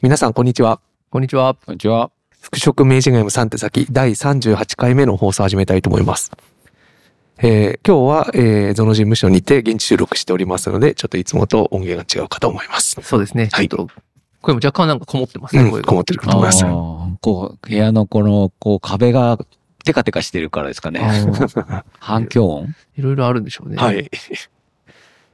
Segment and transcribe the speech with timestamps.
[0.00, 0.80] 皆さん、こんにちは。
[1.10, 1.54] こんにちは。
[1.54, 2.12] こんにちは。
[2.40, 6.30] 服飾名人ゲーム3手先第38回目の放送を始めたいと思います。
[7.38, 13.00] えー今日は、えー、ゾノ事務所にて現地収録しておりますので、ちょっといつもと音源が違うかと思います。
[13.02, 13.48] そうですね。
[13.50, 13.92] はいちょっと、
[14.40, 16.64] 声も若干なんかこもってますね、うん、こもってるかと思います。
[17.20, 19.36] こう、部屋のこの、こう、壁が
[19.84, 21.00] テカテカしてるからですかね。
[21.98, 22.68] 反響音？
[22.96, 23.76] いろいろあるんでしょうね。
[23.78, 24.08] はい。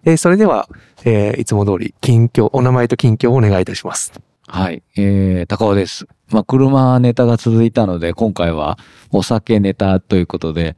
[0.04, 0.70] えーそれでは、
[1.04, 4.12] えーいつも通り、近況、お名前と近況をお願いいたします。
[4.54, 4.84] はい。
[4.96, 6.06] えー、高尾です。
[6.30, 8.78] まあ、車ネタが続いたので、今回は
[9.10, 10.76] お酒ネタということで、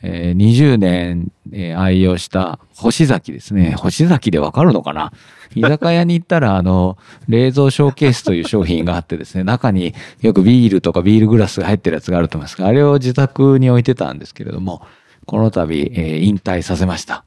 [0.00, 3.72] えー20年、えー愛用した星崎ですね。
[3.72, 5.12] 星崎でわかるのかな？
[5.56, 14.86] 居酒屋に行ったら、あの、冷蔵ショーケースという商品があってですね、中によくビールとかビールグラスが入ってるやつがあると思いますが、あれを自宅に置いてたんですけれども、
[15.26, 17.24] この度、えー引退させました。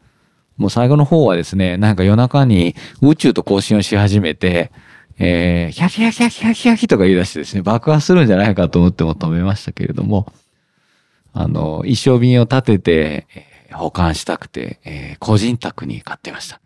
[0.56, 4.72] もう最後の方はですね、なんか夜中に宇宙と交信をし始めて、
[5.20, 10.32] えー、ヒャヒャヒャヒャヒャキとか言い出してですね、爆破するんじゃないかと思っても止めましたけれども、
[11.34, 16.62] あの、一生瓶を立てて、え保管したくて、えー個人宅に買ってました。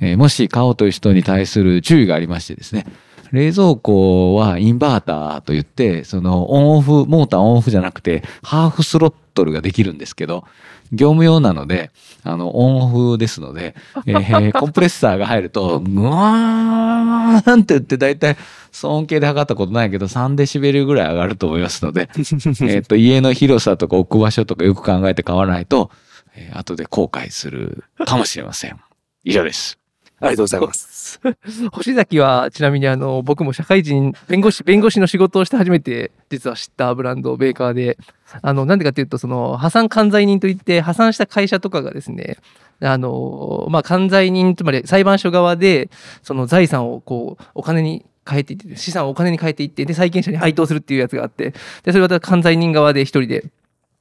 [0.00, 2.86] えーもし買おうという人に対する注意がありましてですね、
[3.32, 10.44] 冷蔵庫はインバーターと言って、そのオンオフ、モーターオンオフじゃなくて、ハーフスロットルができるんですけど、
[10.92, 11.90] 業務用なので、
[12.24, 13.74] あの、オンオフですので、
[14.06, 18.36] えーコンプレッサーが入ると、ぐわーんって言って、だいたい
[18.72, 22.08] 騒音計で測ったことないけど、3デシベルぐらい上がると思いますので、
[22.62, 25.90] えっと、家の広さとか置く場所とかよく考えて買わないと、
[26.34, 28.78] えー後で後悔するかもしれません。
[29.24, 29.78] 以上です。
[30.20, 30.88] ありがとうございます。
[31.72, 37.98] 星崎は、ちなみにあの、僕も社会人、弁護士、弁護士の仕事をして初めて、実は知ったブランド、メーカーで、
[38.42, 42.36] あの、なんでかっていうと、その、破産管財人といって、破産した会社とかがですね、
[42.80, 45.90] あの、まあ、管財人、つまり裁判所側で、
[46.22, 53.44] その財産をこう、お金に変えていって、資産をお金に変えていって、で、債権者に配当するっていうやつがあって、で、それは管財人側で一人で、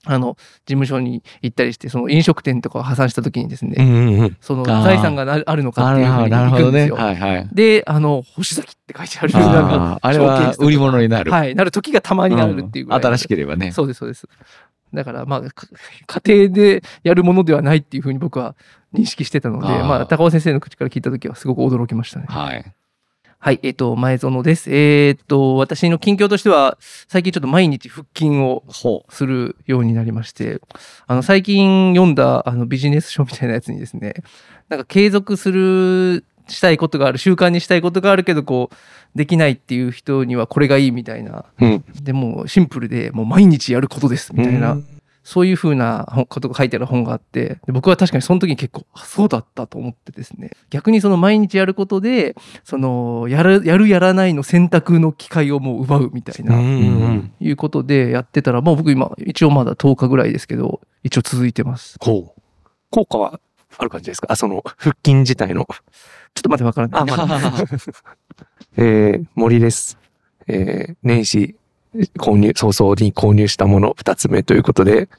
[0.08, 4.38] あの、事務所に行ったりして、その飲食店とかを破産した時にですね、うんうんうん。
[4.42, 6.72] その財産がなあるのかっていうふうになるほどね。
[6.72, 6.96] 行くんですよ。
[6.96, 7.50] はいはい。
[7.54, 11.32] で、あの、星崎って書いてあるあなんーかあれは売り物になる。
[11.32, 13.72] はい、なる時がたまになるっていうぐらい、ん新しければね。
[13.72, 14.28] そうです、そうです。
[14.94, 15.68] だから、まあ、か
[16.24, 18.56] 家庭でやるものではないっていうふうに僕は
[18.94, 22.26] 認識してたので、まあ、高尾先生の口から聞いた時はすごく驚きましたね。
[22.30, 22.74] はい。
[23.40, 24.74] はい、えっ、と、前園です。
[24.74, 26.78] えっ、と、私の近況としては、
[27.08, 30.60] 最近ちょっと毎日腹筋をほするようになりまして、
[31.06, 34.16] あの、最近読んだあのビジネス書みたいなやつにですね、
[34.70, 38.76] なんか継続する、したいことがある、習慣にしたいことがあるけど、こう、
[39.18, 41.46] できないっていう人にはこれがいいみたいな。
[41.60, 41.84] うん。
[42.02, 44.97] でもうシンプルで、もう毎日やることですみたいな、うん
[45.28, 50.52] そういうふうな本ことが書いてある本があって、で僕は確かにその時に結構、あそうだったと思ってですね。
[50.70, 52.34] 逆にその毎日やることで、
[52.64, 56.56] その、やる、やるやらないの選択の機会をもう奪うみたいな。
[57.42, 61.98] いうことでやってたら、もう僕今、一応まだ10日ぐらいですけど、一応続いてます。
[62.00, 62.42] ほう。
[62.90, 63.42] 効果は
[63.78, 64.32] ある感じですか？
[64.32, 65.66] あ、その、腹筋自体の。
[66.36, 67.02] ちょっと待ってわからない。
[67.02, 67.52] あまだ
[68.78, 69.98] えー、森です。
[70.48, 71.57] えー、年始
[72.18, 75.10] 購入、早々に購入したもの二つ目ということで、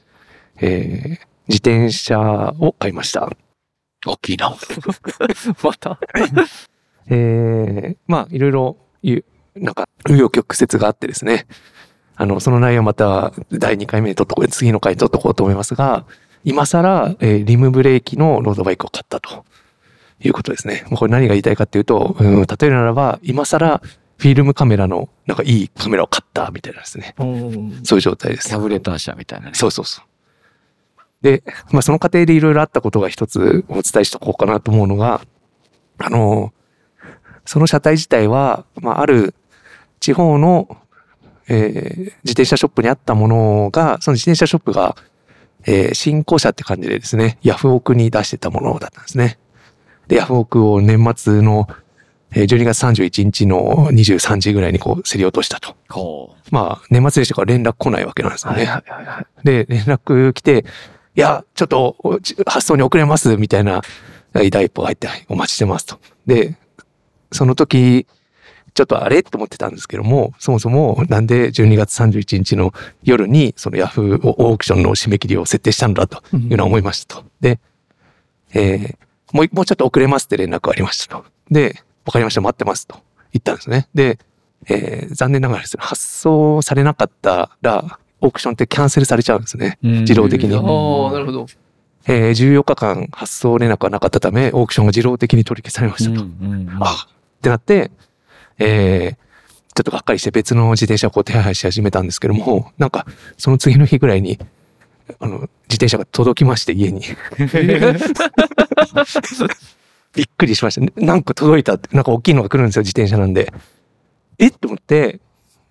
[0.61, 1.09] えー、
[1.47, 3.29] 自転車を買いました。
[4.05, 4.55] 大きいな。
[5.63, 5.99] また。
[7.09, 8.77] えー、まあ、いろいろ
[9.55, 11.45] なんか、紆余曲折があってですね。
[12.15, 16.05] あの、その内容また第2回目に取っとこう、次の回に取っとこうと思いますが、
[16.43, 19.45] 今更、えーリムブレーキのロードバイクを買ったと
[20.21, 20.83] いうことですね。
[20.89, 23.81] もうこれ何が言いたいかっていうと、うん、例えるならば、今更
[24.19, 27.15] フィルムカメラの、なんかいいカメラを買ったみたいなですね。
[27.19, 28.59] うんそういう状態ですキャ。
[28.59, 29.51] ブレター車みたいなね。
[29.55, 30.05] そうそうそう。
[31.21, 31.41] で、
[31.71, 35.21] まあその過程でいろいろあったことが一つお伝えしとこうかなと思うのが、
[35.99, 36.53] あの、
[37.45, 39.33] その車体自体は、まあある
[40.01, 40.77] 地方の、
[41.47, 44.97] えー自転車ショップにあったものが、その自転車ショップが、
[45.65, 49.39] えー新興車って感じでですね、ヤフオクに出してたものだったんですね。
[50.09, 51.67] で、ヤフオクを年末の、
[52.31, 55.75] えー12月31日の23時ぐらいにこう競り落としたと。
[55.89, 58.57] ほまあ、年末年始から連絡来ないわけなんですよね。
[58.57, 59.25] はいはいはいはい。
[59.43, 60.65] で、連絡来て、
[61.15, 61.95] いや、ちょっと
[62.45, 63.81] 発送に遅れます、みたいな
[64.31, 65.99] 第一歩が入って、はいお待ちしてますと。
[66.27, 66.55] で、
[67.31, 68.05] その時、
[68.75, 69.23] ちょっとあれ？
[69.23, 72.71] と思ってたんですけども、そもそもなんで12月31日の
[73.03, 77.25] 夜にそのヤフーオークションの締め切りを設定したんだというのは思いましたと。
[77.41, 77.59] で、
[78.53, 78.95] えー
[79.31, 81.25] もう、もうちょっと遅れますって連絡がありましたと。
[81.51, 82.95] で、わかりました、待ってますと
[83.33, 83.87] 言ったんですね。
[83.93, 84.19] で、
[84.67, 89.77] えー残念ながらですね、発送されなかったら、オークションってキャンセルされちゃうんですね。
[89.83, 89.87] う。
[89.87, 91.45] 自動的にああ、なるほど。
[92.07, 96.23] えー14日間発送連絡がなかったため、オークションが自動的に取り消されましたと。
[96.23, 97.91] うんうんうんあってなって、
[98.57, 99.29] えー
[99.75, 103.05] ちょっとがっかりして別の自転車をこう手配し始めたんですけども、なんか
[103.37, 104.37] その次の日ぐらいに、
[105.21, 107.01] あの、自転車が届きまして家に。
[110.13, 110.91] びっくりしましたね。
[110.95, 113.53] なんか届いたって、なんか大きいのが来るんですよ、自転車なんで。
[114.37, 114.47] え？
[114.47, 115.19] って思って、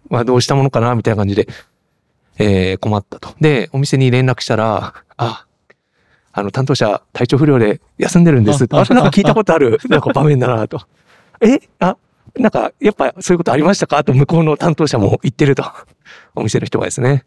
[0.08, 0.94] まあどうしたものかな？
[0.94, 1.48] みたいな感じで、
[2.38, 3.34] えー困ったと。
[3.40, 5.46] で、お店に連絡したら、あ、
[6.32, 8.76] あの、担当者体調不良で休んでるんですって。
[8.76, 10.82] あ、なんか聞いたことある、なんか場面だなと。
[11.40, 11.58] え？
[11.80, 11.96] あ、
[12.36, 14.04] なんか、やっぱそういうことありましたか？
[14.04, 15.64] と向こうの担当者も言ってると。
[16.36, 17.24] お店の人がですね。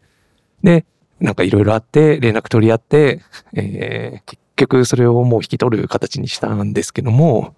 [0.62, 0.86] で、
[1.20, 3.20] なんかいろいろあって、連絡取り合って、
[3.54, 7.54] えー結局それをもう引き取る形にしたんですけども、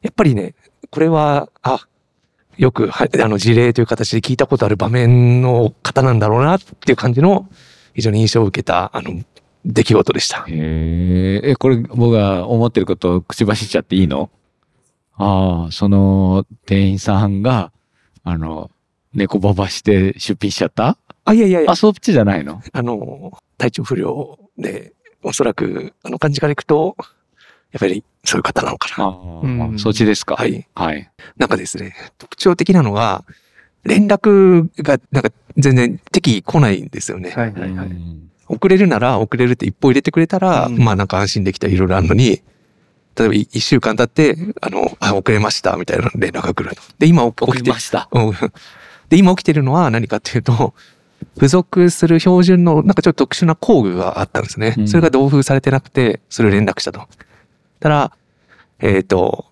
[0.00, 0.54] やっぱりね、
[0.90, 1.86] これは、あ、
[2.58, 7.48] よくはあの事例という形で聞いたことある場面の方なんだろうなっていう感じの
[7.94, 9.22] 非常に印象を受けたあの
[9.64, 10.44] 出来事でした。
[10.48, 14.28] へえ、え、これ僕が思ってることを口走っちゃっていいの？
[15.14, 17.72] ああ、その店員さんが、
[18.24, 18.70] あの、
[19.14, 20.98] 猫ばばして出品しちゃった？
[21.24, 21.70] あ、いやいやいや。
[21.70, 22.60] あ、、そっちじゃないの？
[22.72, 26.96] あの、体調不良で、おそらくあの感じからいくと、
[27.72, 29.04] やっぱりそういう方なのかな。
[29.06, 30.36] あうんあ、そっちですか。
[30.36, 30.68] はい。
[30.74, 31.10] はい。
[31.36, 33.24] なんかですね、特徴的なのが、
[33.84, 37.30] 連絡がなんか全然適宜来ないんですよね。
[37.30, 37.86] はいはいはい。
[37.86, 42.42] うん遅れるなら遅れるって一歩入れてくれたら、うんまあなんか安心できたりいろいろあるのに、
[43.16, 46.82] 例えばい一週間経って、あの、あ、遅れましたみたいな連絡が来ると。
[46.98, 48.08] で、今起送きてりました。
[48.12, 48.32] うん
[49.08, 50.74] で、今起きてるのは何かっていうと、
[51.34, 54.74] 付属する標準のなんかちょっと特殊な工具があったんですね。
[54.78, 57.08] うんそれが同封されてなくて、それを連絡したと。
[57.80, 58.12] たら、
[58.80, 59.46] えっ、と、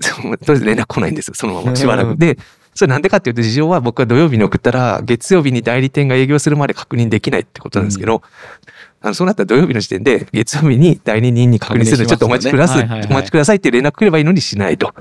[0.00, 1.34] そ のとりあえず連絡来ないんですよ。
[1.34, 2.16] そのまましばらく。
[2.16, 2.38] で、
[2.74, 8.22] それなんでかっていうと事情は僕は土曜日に送ったら、月曜日に代理店が営業するまで確認できないってことなんですけど、
[9.00, 14.92] あのそうなったら土曜日の時点で月曜日に代理人に確認するのでちょっとお待ちください、お待ちくださいって連絡来ればいいのにしないと。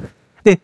[0.43, 0.59] で、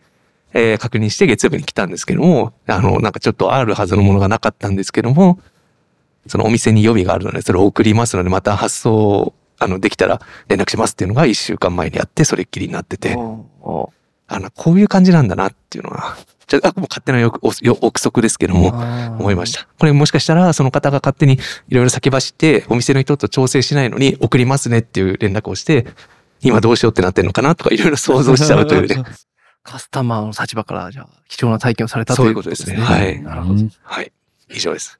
[0.52, 5.38] えー確認して月曜日に来たんですけども、あの、なんかちょっとあるはずのものがなかったんですけども、
[6.26, 13.90] そのお店に予備があるので、それを送りますので、また発送、あの、できたら連絡しますっていうのが一週間前にあって、それっきりになってて、お
[14.26, 16.16] あの、こういう感じなんだなっていうのは、
[16.46, 18.68] ちょっと、あもう勝手なよおよ憶測ですけども、
[19.18, 19.66] 思いました。
[19.78, 21.38] これもしかしたら、その方が勝手に
[21.68, 25.86] いろいろ先走って、お店の人と調整しないのに送りますねっていう連絡をして、
[26.42, 29.04] 今どうしようってなってるのかなとかいろいろ想像しちゃうというね。
[29.62, 32.56] カスタマーの立場から、じゃあ、貴重な体験をされたとそういうういこでね。
[32.56, 32.96] こととですすね。
[32.96, 33.22] はい。
[33.22, 33.62] なるほど。
[33.82, 34.12] はい。
[34.50, 34.98] 以上です。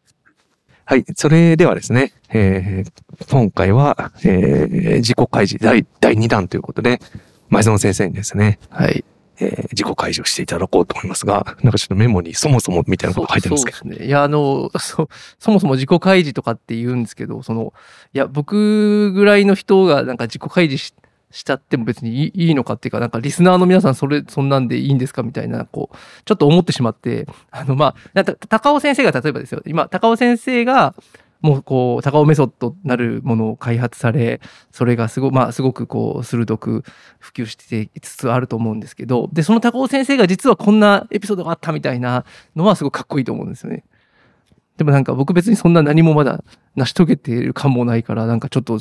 [0.84, 1.04] はい。
[1.16, 2.92] それではですね、えー
[3.30, 7.00] 今回は、えー自己開示第第2弾ということで、
[7.48, 9.04] 前園先生にですね、はい。
[9.40, 13.78] えー自己開示をしていただこうと思いますが、なんかちょっとメモにそもそもみたいなことが入ってるんですけど。
[13.78, 14.06] そうですね。
[14.06, 15.08] いや、あの、そ、
[15.38, 17.72] そもそも自己開示とかって言うんですけど、その、
[18.12, 20.94] いや、僕ぐらいの人がなんか自己開示し
[21.30, 30.94] しちゃっても別にいいいいのかっていうか、なんかリスナーの皆さんそれ、そんなんでいいんですかみたいな、こう、ちょっと思ってしまって、あの、まあ、高尾先生が例えばですよ、今、高尾先生が、
[31.40, 34.40] もうこう、高尾メソッドなるものを開発され、
[34.70, 36.84] それがすご,、まあ、すごくこう、鋭く
[37.18, 42.24] 普及していつつあると思うんですけど、で、その高尾先生が実はこんなエピソードがあったみたいな
[42.56, 43.84] のはすごくかっこいいと思うんですよね。
[44.80, 46.42] でもなんか僕別にそんな何もまだ
[46.74, 48.78] 成し遂げている感もないから、なんかちょっと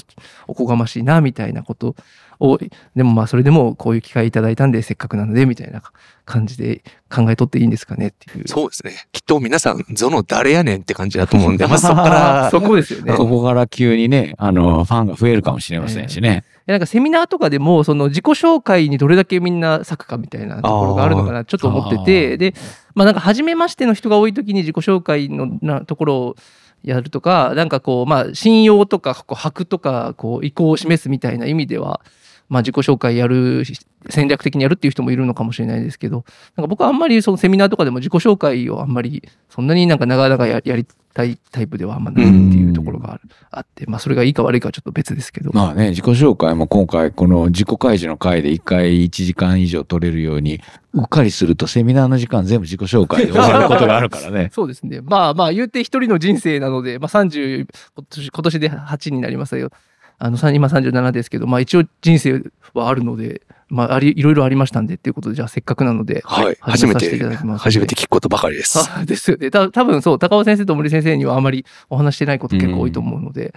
[0.47, 1.97] おこがましいな、みたいなこと
[2.39, 2.57] を、
[2.95, 5.83] でもまあそれでもこういう機会いただいたんでせっかくなので、みたいな
[6.23, 8.47] 感じで考えとっていいんですかねっていう。
[8.47, 8.93] そうですね。
[9.11, 13.13] きっと皆さん、ゾノ誰やねんって感じだと思うんで、まずそこから、そこですよね。
[13.17, 16.45] ここから急にね、あの、ファンが増えるかもしれませんしね。
[16.71, 22.53] なんかセミナーとかでもその自己紹介にどれだけみんな割くかみたいなところがあるのかなちょっと思ってあてで
[22.93, 26.35] まあなんか初めましての人が多い時に自己紹介のなところを
[26.83, 32.01] やるとかなんかこうまあ信用とかこう箔とかこう意向を示すみたいな意味では
[32.49, 33.63] まあ自己紹介やる
[34.09, 36.23] 戦略的にやるっていう人もいるのかもしれないですけど
[36.55, 45.51] なんか僕はあんまりそのセミナーとかでも自己紹介をあんまりそんなになんか長々ややりたいタイプではあんまないっていうところがあるあってまあそれがいいか悪いかはちょっと別ですけど。
[45.53, 50.61] まあね、自己紹介も今回この自己開示の回で1回1時間以上取れるように、
[50.93, 54.49] うっかりするとセミナーの時間全部自己紹介で終わることがあるからね。
[54.53, 55.01] そうですね。
[55.01, 59.71] まあまあ、言うて一人の人生なので、まあ30、今年今年で8になりますよ。
[60.17, 66.57] あの、さ今37ですけど、まあ一応人生はあるので、まああり、いろいろありましたんでっていうことで、じゃあせっかくなので、はい。
[66.59, 68.79] 初め始めさせていてただきます、初めて聞くことばかりです。
[68.79, 69.51] あですよね。
[69.51, 73.53] た多分そう、高尾先生と森先生にはあまりお話してないこと結構多いと思うので、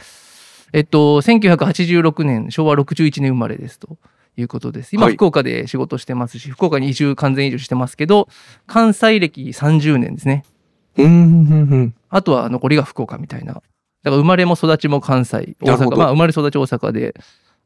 [0.73, 3.99] えっと、1986年、昭和61年生まれですと
[4.37, 4.95] いうことです。
[4.95, 8.29] 今、はい福岡で仕事してますし、福岡に移住、完全移住してますけど、
[8.67, 10.45] 関西歴30年ですね。
[10.99, 11.95] うーん。
[12.11, 13.55] あとは残りが福岡みたいな。
[13.55, 13.63] だか
[14.05, 17.15] ら生まれも育ちも関西、大阪、まあ生まれ育ち大阪で、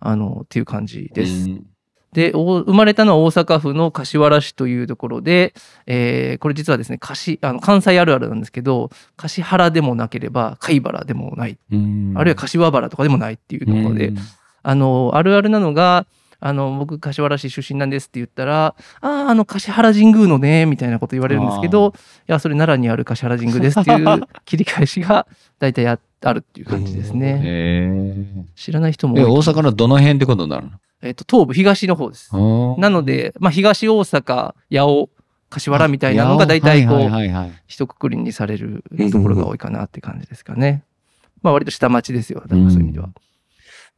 [0.01, 1.51] あの、っていう感じです。
[1.51, 1.67] うん
[2.13, 5.55] で、お生まれたのは大阪府の柏原市というところで、
[5.87, 12.15] えーこれ実はですね、柏あの関西あるあるなんですけど、柏原でもなければ貝原でもない、うん。
[12.17, 14.19] あるいは柏原とかでもないっていうところで、うん。
[14.63, 16.07] あの、あるあるなのが、
[16.41, 21.95] あの、僕、柏原市出身なんですって言ったら、ああ、あの、柏原神宮のね、みたいなこと言われるんですけど、
[22.29, 25.27] いや、それ奈良にある柏原神宮ですっていう切り返しが、
[25.59, 27.41] 大体ああるっていう感じですね。
[27.43, 30.69] へ知らない人も大阪のどの辺ってことになる
[31.03, 32.31] えっと、東部、東の方です。
[32.33, 35.11] のなので、まあ、東大阪、八尾、
[35.51, 37.01] 柏原みたいなのが大体こう、
[37.67, 40.85] 一括りにされるところが多いかなって感じですかね。
[41.43, 42.41] まあ割と下町ですよ。
[42.41, 43.11] だからそういう意味では。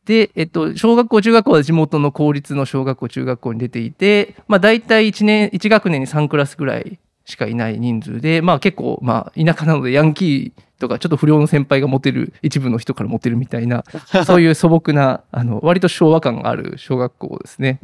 [0.05, 13.85] で、えっと、小学校、中学校は地元の公立の小学校、中学校に出ていて、まあ大体1年、1学年に3クラスぐらいしかいない人数で、まあ結構、まあ田舎なのでヤンキーとかちょっと不良の先輩がモテる、一部の人からモテるみたいな、
[14.25, 17.81] そういう素朴な、あの、割と昭和感がある小学校ですね。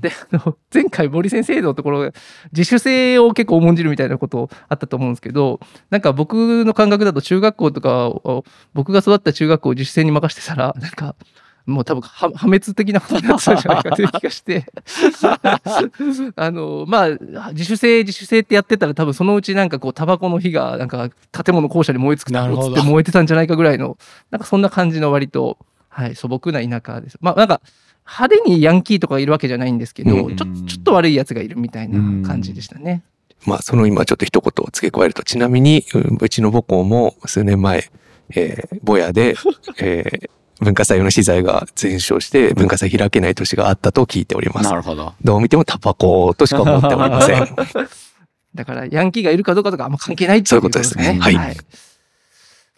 [0.00, 2.12] で、あの、前回森先生のところ、
[2.52, 8.44] 自主性を結構重んじるみたいなことあったと思うんですけど、なんか僕の感覚だと中学校とかを、
[8.74, 11.14] 僕が育った中学校を自主性に任せてたら、なんか、
[11.66, 14.66] もう多分は破滅的なことになってたんじゃないかという気がして。
[16.36, 23.96] あのまあ自主性自主性ってやってたら多分そのうちなんかこうタバコの火がなんか建物校舎に燃え尽くなるって燃えてたんじゃないかぐらいの
[24.30, 25.56] なんかそんな感じの割と、
[25.88, 27.18] はい、素朴な田舎です。
[27.20, 27.60] まあなんか
[28.06, 30.36] 派手にヤンキーとかいるわけじゃないんですけど、うん。
[30.36, 33.02] ちょちょっと悪いやつがいるみたいな感じでしたね。
[33.46, 35.84] まあ、その今ちょっと一言を付け加えると、ちなみに、
[36.20, 37.90] うちの母校も数年前、
[38.34, 39.36] えー、ぼやで、
[39.78, 40.30] えー
[40.60, 44.76] 文化祭の資材が全焼して、文化祭開けない年があったと聞いておりますな。
[44.76, 45.14] るほど。
[45.22, 47.48] どう見てもタバコとしか思っておりません。
[48.54, 51.56] だから、ヤンキーがいるかどうかとかあんま関係ないってそういうことですねはい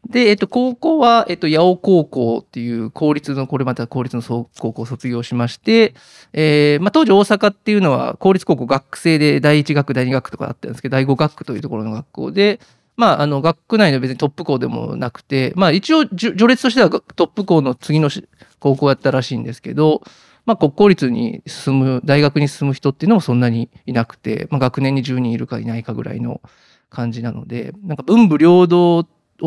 [0.08, 5.94] で、えっと、高校は、えっと、八尾高校っていう公立の、これまた公立のそう高校を卒業しまして、
[6.32, 12.60] えーまあ、当時大阪っていうのは公立高校学生で第一学、第二学とかあったんですけど、第五学区というところの学校で、
[12.96, 18.26] まあ、あの、学区内の別にトップ校でもなくて、まあ、一応、序列としてはトップ校の次のし
[18.58, 20.02] 高校やったらしいんですけど、
[20.46, 26.40] まあ、国公立に進む、大学に進む人っていうのもそんなにいなくて、まあ、学年に10人いるかいないかぐらいの
[26.88, 29.06] 感じなので、なんか文武両道を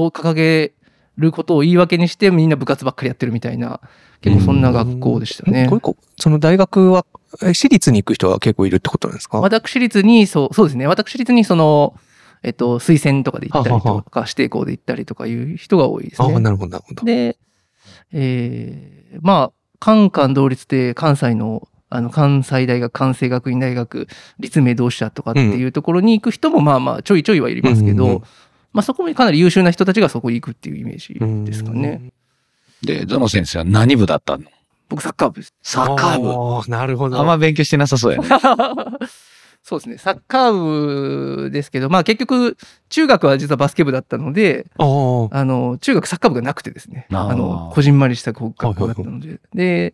[0.09, 0.73] 掲げ
[1.17, 3.79] ることを言い訳にして、みんな部活ばっかりやってるみたいな、
[4.21, 5.95] 結構そんな学校でしたねこ。
[6.17, 7.05] その大学は、
[7.41, 9.39] え私立に行く人は結構いるってことなんですか？
[9.39, 10.85] 私立に、そう、そうですね。
[10.87, 11.95] 私立にその、
[12.43, 16.39] えっと、推薦とかで行ったりはははとか、指定校で行ったりとかいう人が多いですああ、ね。
[16.39, 17.03] なるほど、なるほど。
[17.03, 17.37] で、
[18.11, 24.07] えーまあ、カンカン同率で関西の、あの、関西大学、関西学院大学、
[24.39, 28.23] 立命同志社とかっていうところに行く人も、まあまあ、ちょいちょいはいますけど、うんうんうん
[28.71, 31.15] まあ、そこもかなり優秀な人たちがそこに行くっていうイメージ
[31.45, 32.11] ですかね。
[32.83, 34.43] で、ゾノ先生は何部だったの？
[34.89, 35.53] 僕、サッカー部です。
[35.63, 36.69] サッカー部。
[36.69, 37.19] なるほど。
[37.19, 38.27] あんま勉強してなさそうやね。
[39.63, 39.97] そうですね。
[39.97, 42.57] サッカー部ですけど、まあ結局、
[42.89, 47.07] 中学は実はバスケ部だったので、ああ、あの、中学サッカー部がなくてですね。
[47.11, 49.39] あの、こじんまりした学校だったので。
[49.53, 49.93] で、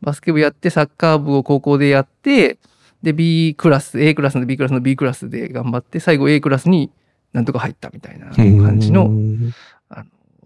[0.00, 2.58] バスケ部やって、サッカー部を高校でやって、
[3.02, 6.90] で、B クラス、A クラスの B クラスの B クラスで頑張って、最後 A クラスに
[7.32, 9.52] なんとか入ったみたいな感じの、うん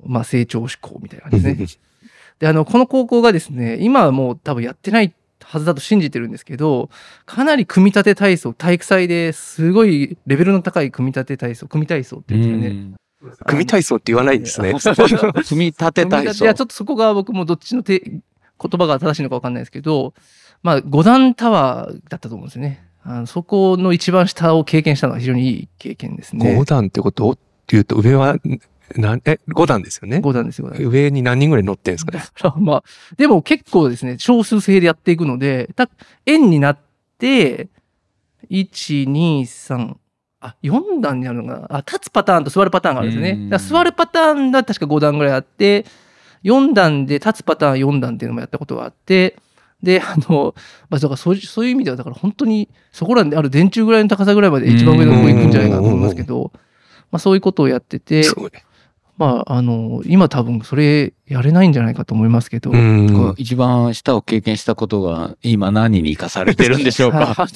[0.04, 1.82] まあ成長志向みたいな感じですね。
[2.40, 5.12] で、あの、この高校がですね、今はもう多分やってない
[5.42, 6.90] はずだと信じてるんですけど、
[7.26, 12.92] かなり組み立て体操、体育祭ですごいレベルの高い組み立て体操、組体操って言うんですよね。
[13.47, 14.73] 組体操って言わないんですね。
[14.73, 18.23] 組み立て体操いや、ちょっとそこが僕もどっちの手言
[18.59, 20.14] 葉が正しいのか分かんないですけど、
[20.62, 22.85] まあ、五段タワーだったと思うんですよね。
[23.02, 26.64] あのそこの一番下を経験したのは非常にいい経験ですね5。
[26.66, 27.30] 段ってこと？
[27.30, 28.37] っていうと、上は、
[28.97, 30.20] なんえ、5段ですよね？
[30.20, 32.23] 五段ですよ、五段上に何人ぐらい乗ってんですかね？
[32.61, 32.85] まあ、
[33.16, 35.88] でも結構ですね、少数制でやっていくので、た
[36.26, 36.78] 円になっ
[37.18, 37.68] て、
[38.50, 39.94] 1、2、3、
[40.40, 41.76] あ、4段になるのかな？
[41.76, 43.49] あ、立つパターンと座るパターンがあるんですね。
[43.50, 45.85] だから座るパターンが確か5段ぐらいあって、
[46.44, 49.37] 4段で立つパターン4段っていうのもやったことがあって、
[49.82, 50.54] で、あの、
[50.90, 56.50] まあ、だからそういうそういう意味では、だから本当にそこらにある電柱ぐらいの高さぐらいまで一番上のとこ行くんじゃないかなと思いますけど、
[57.11, 58.50] まあそういうことをやってて、すごい。
[59.20, 62.70] まあ、あの、今多分それやれないんじゃないかと思いますけど、
[63.36, 67.36] 一番下を経験したことが今何に生かされてるんでしょうか？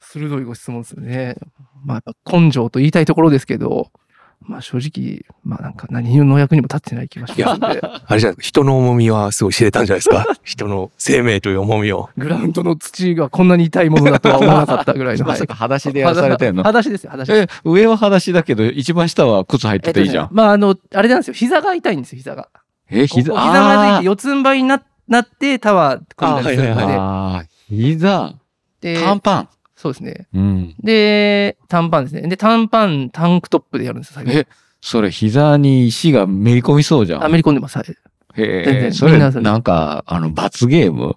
[0.00, 1.36] 鋭いご質問ですよね。
[1.84, 3.92] まあ、根性と言いたいところですけど、
[4.40, 8.42] まあ正直、まあなんか何の役にも立ってない気がしますので、あれじゃないですか。
[8.42, 10.26] 人の重みはすごい知れたんじゃないですか。
[10.44, 12.10] 人の生命という重みを。
[12.16, 15.24] グラウンドの土がこんなに痛いものだとは思わなかったぐらいの。
[15.26, 16.62] まさか裸足でやらされてんの？
[16.62, 17.58] 裸足ですよ、裸足です。
[17.64, 20.28] え、上は裸足だけど一番下は靴入ってていいじゃん。
[20.32, 22.48] まああの、あれなんですよ、膝が痛いんですよ、膝が。
[22.90, 28.34] え、膝、ここ膝がついあて四つん這いになっなってタワー組んだりするので、あはいああ、膝、
[28.80, 29.48] で短パン。
[29.84, 30.26] そうですね。
[30.32, 30.74] うん。
[30.82, 32.22] で、短パンですね。
[32.22, 34.46] で、短パン、タンクトップでやるんですよ、最後え、
[34.80, 37.24] それ膝に石がめり込みそうじゃん。
[37.24, 37.76] アメリコンでます。
[37.76, 37.86] はい。
[38.34, 41.16] 全へえ、然それなそれなんか、あの、罰ゲーム？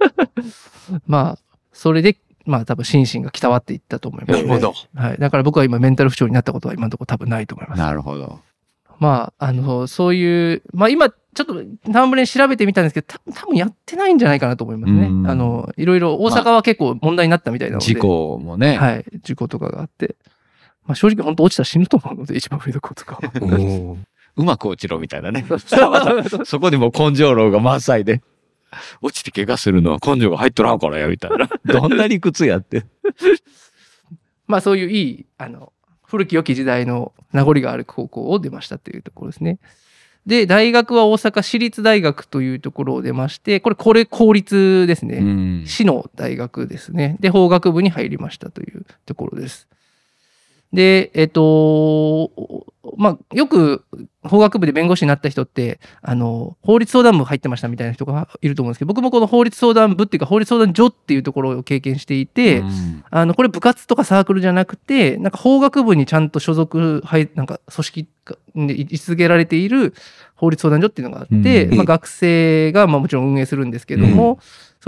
[1.06, 1.38] まあ、
[1.74, 4.72] それで、まあ多分心身が鍛わっていったと思います、なるほど。
[4.94, 5.18] はい。
[5.18, 7.78] だから僕は今メンタル不調になったことは今のところ多分ないと思います。
[7.78, 8.40] なるほど。
[8.98, 11.54] まあ、あの、そういう、まあ今、ちょっと
[11.92, 15.06] タンブレン調べてみたんですけど、た多分やってないんじゃないかなと思いますね。
[15.06, 17.86] うんあの、いろいろ大阪は結構問題になったみたいなので。
[17.86, 18.76] 事故もね。
[18.76, 19.04] はい。
[19.22, 20.16] 事故とかがあって。
[20.84, 23.20] まあ正直本当落ちたら死ぬと思うので、一番上の子とか
[24.36, 25.44] うまく落ちろみたいなね。
[26.44, 28.22] そこにも根性論が満載で。
[29.00, 31.48] 落ちて怪我するのは根性が入っとらんからや、みたいな。
[31.64, 32.84] どんな理屈やって。
[34.46, 35.72] まあそういういい、あの、
[36.08, 39.58] 古き良き時代の名残がある高校を出ましたっていうところですね。
[40.26, 45.18] で、大学は大阪市立大学というところを出まして、これ、これ公立ですね。
[45.18, 45.64] うん。
[45.66, 47.16] 市の大学ですね。
[47.20, 49.68] で、法学部に入りましたというところです。
[50.72, 52.30] で、えっと、
[52.96, 53.84] まあ、よく
[54.22, 63.04] 法学部で弁護士になった人って、あの、法律相談部入ってましたみたいな人がいると思うんですけど、僕もこの法律相談部っていうか、法律相談所っていうところを経験していて、うん。
[63.10, 68.08] あの、これ部活とかサークルじゃなくて、なんか法学部にちゃんと所属、はい、なんか組織
[68.56, 69.94] で位置づけられている
[70.34, 71.76] 法律相談所っていうのがあって、うん。
[71.76, 74.38] まあ学生がまあもちろん運営するんですけども、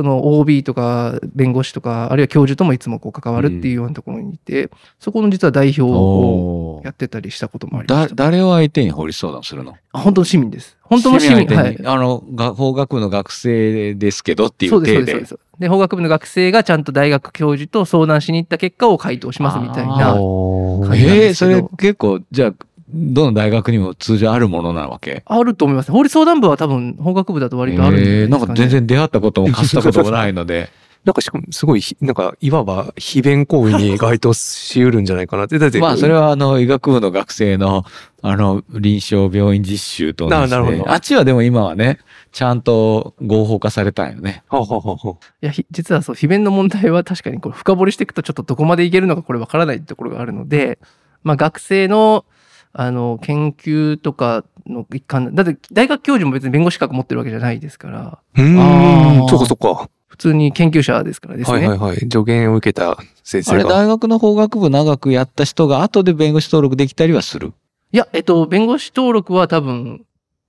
[0.00, 8.14] その OB とか弁護士とか、あるいは教授ともいつもこう関わるっていうようなところにいて、そこの実は代表をやってたりしたこともありまだ、した。
[8.14, 9.76] 誰を相手に法律相談するの？
[9.92, 10.78] あ本当の市民です。
[10.80, 11.46] 本当の市民。
[11.46, 11.78] はい。
[11.84, 15.46] あの、が法学部の学生ですけどっていそううです、そう体です、そうでで。
[15.58, 15.60] す。
[15.60, 20.96] で、法学部の学生がちゃんと大学教授と相談しに行った結果を回答しますみたいあな。
[20.96, 22.54] ええですけどそれ結構、じゃあ、
[22.92, 25.22] どの大学にも通常あるものなわけ？
[25.26, 25.92] あると思います。
[25.92, 30.70] 法律相談部は多分法学部だと割とあるんですか、ねえーなんか全然出会ったこともかすったこともないので。
[31.02, 35.58] なんかしかもすごいひ、なんか、いわば非弁行為に該当しうるんじゃないかなって。
[35.58, 37.86] だって、まあ、それはあの、医学部の学生の、
[38.20, 40.56] あの、臨床病院実習と同じで。
[40.58, 42.00] ななるほどあっちはでも今はね、
[42.32, 44.42] ちゃんと合法化されたんよね。
[44.50, 50.78] はあはあはあはいや、ひ実はそう、非弁の問題は確かにこれ深掘りしていくとちょっとどこまでいけるのかこれわからないところがあるので、
[51.24, 52.26] まあ学生の、
[52.72, 59.90] あの、研究とかの一環、だって大学教授も別に弁護士資格持ってるわけじゃないですから、うん、そっかそっか。
[60.06, 61.58] 普通に研究者ですからですね。
[61.58, 61.96] はいはいはい。
[61.96, 63.74] 助言を受けた先あれ、生が。
[63.76, 67.52] 大学の法学部長くやった人が後で弁護士登録できたりはする？
[67.92, 70.04] いや、えっと、弁護士登録は多分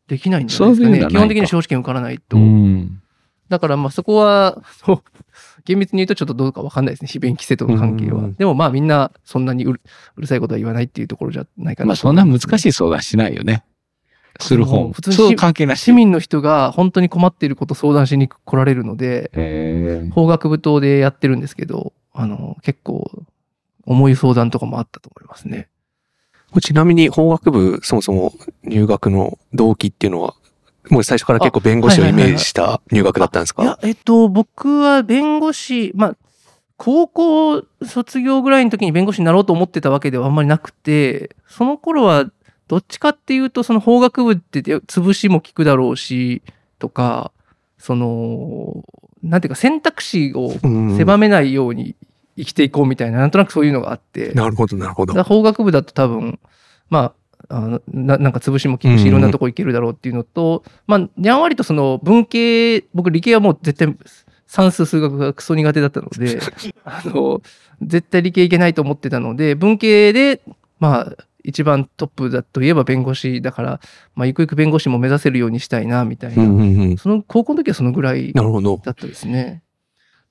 [0.08, 1.08] できないんじゃないですかね。
[1.08, 2.38] 基本的に司法試験受からないと。
[2.38, 3.02] ん。
[3.50, 5.04] だからまあそこは、そう
[5.66, 7.08] 厳密に言うとちょっとどうかわかんないですね。
[7.08, 8.34] 非弁規制との関係はうんうんうん。
[8.36, 9.82] でもまあみんなそんなにうる
[10.18, 12.60] うるさいことは言わないっていうところじゃないかなまあ、そんな難い。
[12.60, 13.64] しい相談しないよね。
[14.40, 14.92] する方も。
[14.94, 15.82] 普通にそう関係なし。
[15.82, 23.10] 市民の人が本当に困っていることを相談しに来られるので、法学部等でやってるんですけど、あの、結構
[23.86, 25.68] 重い相談とかもあったと思いますね。
[26.62, 30.36] ちなみに法学部、そもそも入学の動機っていうのは、
[30.90, 33.64] もう最初から結構弁護士をイメージした入学だったんですか？
[33.64, 36.18] いや、えっと、僕は弁護士、まあ、
[36.78, 42.26] 高校卒業ぐらいの時に弁護士になろうと思ってたわけではあんまりなくて、その頃は
[42.68, 46.42] どっちかっていうと、その法学部って潰しも効くだろうし、
[46.80, 47.32] とか、
[47.78, 48.84] その、
[49.22, 51.96] なんていうか選択肢をうん狭めないように
[52.38, 55.22] 生きていこうみたいな、なんとなくそういうのがあって、なるほど、なるほど。
[55.24, 56.40] 法学部だと多分、
[56.90, 57.14] まあ、
[57.52, 63.96] あのななんか潰しも効くし、いろんなとこ行けるだろうっていうのと、まあ、やんわりとその文系、僕理系はもう絶対
[64.48, 66.40] 算数数学がクソ苦手だったので、
[66.84, 67.42] あの、
[67.82, 70.42] 絶対理系いけないと思ってたので、文系で、
[70.80, 73.80] まあ、一番トップだといえば弁護士だから、
[74.16, 76.44] まあ、ゆくゆく弁護士も目指せるようにしたいな、みたいな。
[76.44, 76.98] うんうんうん。
[76.98, 78.34] その、高校の時はそのぐらい。
[78.84, 79.64] だったですね。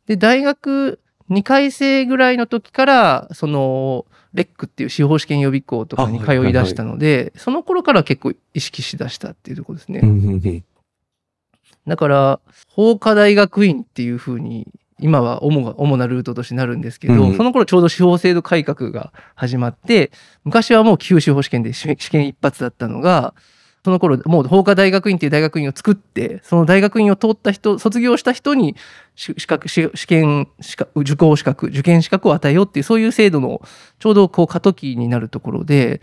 [0.07, 10.01] で、大学2回生ぐらいの時から、その、レックっていう司法試験予備校とかに通い出したので、その頃から結構意識しだしたっていうところですね。
[11.87, 14.69] だから、法科大学院っていうふうに、
[15.01, 20.11] 今は主が主なルートとしてなるんですけど、うんその頃ちょうど司法制度改革が始まって、
[20.45, 23.35] 昔はもう旧司法試験で試試験一発だったのが、
[23.85, 28.77] その頃もう法科大学院っていう大学院を作って、その大学院を通った人、卒業した人に
[29.15, 33.63] し資格、し試験資格、受講資格、受験資格を与えようっていう、そういう制度の
[33.99, 36.03] ちょうどこう過渡期になるところで、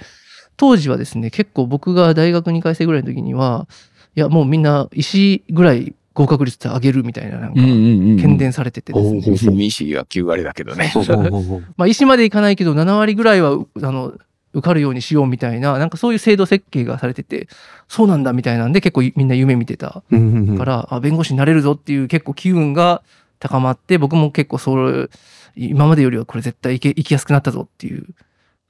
[0.56, 3.68] 当時はですね、結構僕が大学2回生ぐらいの時には、
[4.16, 9.00] いや、もうみんな石ぐらい合格率上げるみたいな、なんか、ん喧伝されててで
[9.38, 9.56] すね。
[9.56, 10.92] 民主主義は9割だけどね。
[11.78, 14.14] まあ、石までいかないけど、7割ぐらいは、うあの、
[14.58, 17.48] 受かるようにしようみたいな、なんかそういう制度設計がされてて、
[17.88, 20.04] そうなんだみたいなんで結構みんな夢見てた
[20.58, 23.04] から、あ弁護士になれるぞっていう結構機運が
[23.40, 25.10] 高まって、僕も結構それ、
[25.56, 28.06] 今までよりはこれ絶対行け行きやすくなったぞっていう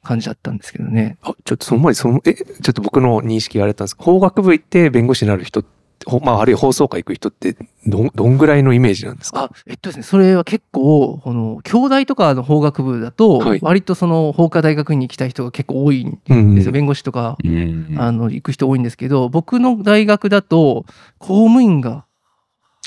[0.03, 1.17] 感じだったんですけどね。
[1.21, 5.76] あ、ちょっとその前にその、え、ちょっと僕の認識があれだったんですけど法学部行って弁護士になる人って、ほ
[6.21, 9.45] まあ、あるいは放送会行く人って、どん、どんぐらいのイメージなんですか？
[9.45, 16.71] あ、えっとですね、それは結構、この、京大とかの法学部だとはい、割とその、法科大学院に行きたい人が結構多いんうんですよ。
[16.71, 20.85] 弁護士とか、うんあの、行く人多いんですけど、僕の大学だと、
[21.17, 22.05] 公務員が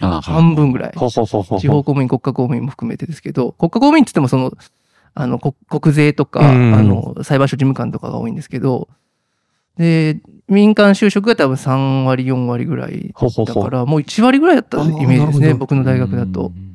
[0.00, 0.92] あ半分ぐらい。
[0.92, 4.52] 地方公務員、国家公務員も含めてですけど、国家公務員って言ってもその、
[5.12, 6.74] あの、国国税とか、うん。
[6.74, 8.88] あの、裁判所事務官とかが多いんですけど、
[9.76, 13.12] で、民間就職が多分3割、4割ぐらい。
[13.14, 16.52] だから、もう1割ぐらいだったイメージですね、僕の大学だと。
[16.54, 16.70] うん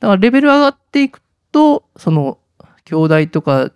[0.00, 2.38] だからレベル上がっていくと、その、
[2.84, 3.72] 京大とか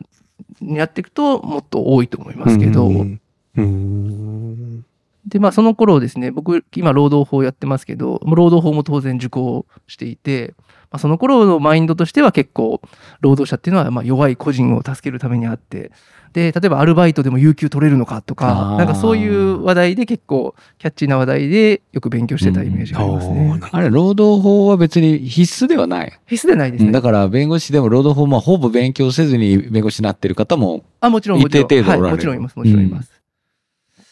[0.60, 3.20] にやっていくと、もっと多いと思いますけど、うん
[3.56, 4.84] うん
[5.26, 10.54] で、まあその頃ですね、僕、今労働法やってますけど、労働法も当然受講していて、
[10.90, 12.80] まあ、その頃のマインドとしては結構、
[13.20, 15.92] 労働者っていうのはまあ弱い個人を助けるためにあって、
[16.32, 23.68] で、例えばアルバイトでも有給取れるのかとかなんかそういう話題で結構、キャッチーな話題でよく勉強してたイメージがありますうんね。
[23.70, 26.20] あれ、労働法は別に必須ではない。
[26.26, 26.92] 必須ではないですね。
[26.92, 31.40] だから、弁護士でも労働法もほぼ勉強せずに弁護士になってる方も、あ、もちろん。
[31.40, 33.19] 一定程度おられるはい、もちろんいます、もちろんいます。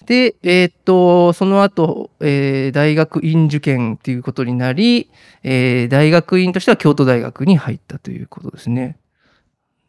[0.09, 5.11] で、えーっと、その後、えー大学院受験っていうことになり、
[5.43, 8.97] えー大学院としては京都大学に入ったということですね。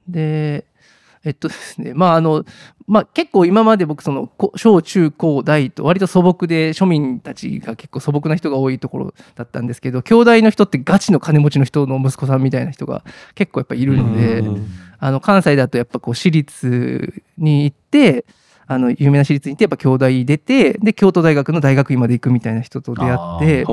[0.10, 0.66] で、
[1.24, 2.44] えっとですね、まああの、
[2.86, 13.06] まあ結構今まで僕そのこ小中高大と割と素朴で庶民たちが結構素朴な人が多いところだったんですけど、京大の人ってガチの金持ちの人の息子さんみたいな人が
[13.36, 14.68] 結構やっぱいるので、うん
[15.02, 18.26] あの関西だとやっぱこう私立に行って
[18.70, 23.66] あの有名な私立に行ってやっぱ京大出てで京都大学の大学院まで行くみたいな人と出会って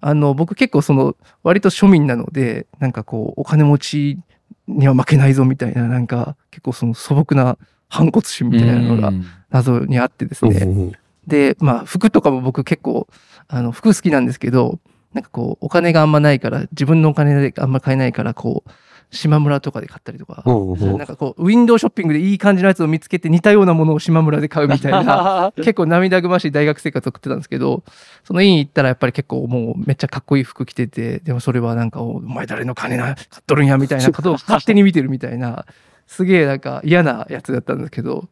[0.00, 4.18] あの僕結構その割と庶民なのでなんかこうお金持ち
[4.66, 7.58] には負けないぞみたいななんか結構その素朴な
[7.88, 9.24] 反骨心みたいなのがうん。
[9.54, 10.92] 謎にあってですね、うん
[11.26, 13.08] でまあ服とかも僕結構
[13.48, 14.78] あの服好きなんですけど
[15.14, 18.70] なんかこうお金があんまないから自分のお金であんま買えないからこう
[19.14, 27.84] 島村とかで買ったりとか、なんかこうウィンドウショッピングでいい感じのやつを見つけて似たようなものを島村で買うみたいな 結構涙ぐましい大学生活を送ってたんですけど
[28.24, 35.64] その院行ったらやっぱり結構もうめっちゃかっこいい服着ててでもそれはなんかおお前誰の金な買っとるんやみたいなことを 勝手に見てるみたいな
[36.06, 38.28] すげえなんか嫌なやつだったんですけど。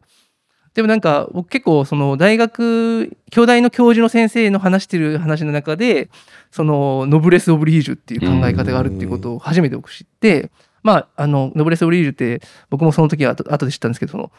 [0.73, 6.09] でもなんか僕結構その大学京大の教授の先生の話してる話の中で
[6.51, 10.49] そのノブレス・オブリージュっていう考え方があるっていうことを初めて僕知って
[10.83, 14.31] まああのノブレス・オブリージュって僕もその時は後後で知ったんですけどその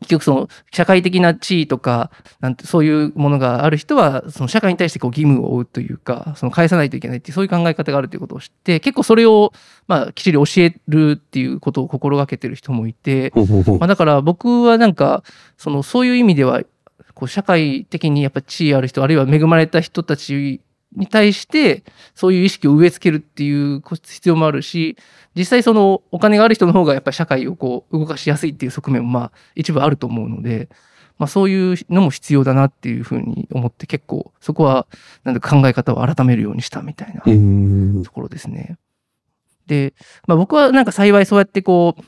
[0.00, 9.52] 結局その社会的な地位とかなんてそういうものがある人はその社会に対してこう義務を負うというかその返さないといけないっていうそういう考え方があるということを知って結構それを
[9.86, 13.32] まあきっちり教えるっていうことを心がけてる人もいて
[13.78, 15.22] まあ、だから僕はなんか
[15.56, 16.62] そのそういう意味では
[17.14, 20.60] こう社会的にやっぱ地位ある人あるいは恵まれた人たち
[20.94, 24.96] に対してそういう意識を植え付けるっていう必要もあるし
[25.36, 30.68] 実際そのお金がある人の方がやっぱり社会をこう動かしやすいっていう側面もまあ一部あると思うので、
[31.18, 34.86] まあ、そういうのも必要だなっていうふうに思って結構そこは
[35.24, 38.76] なんだか考え方を改めるようにしたみたいなうんところですね。
[39.66, 39.94] で、
[40.26, 42.04] まあ、僕はなんか幸いそうやってこう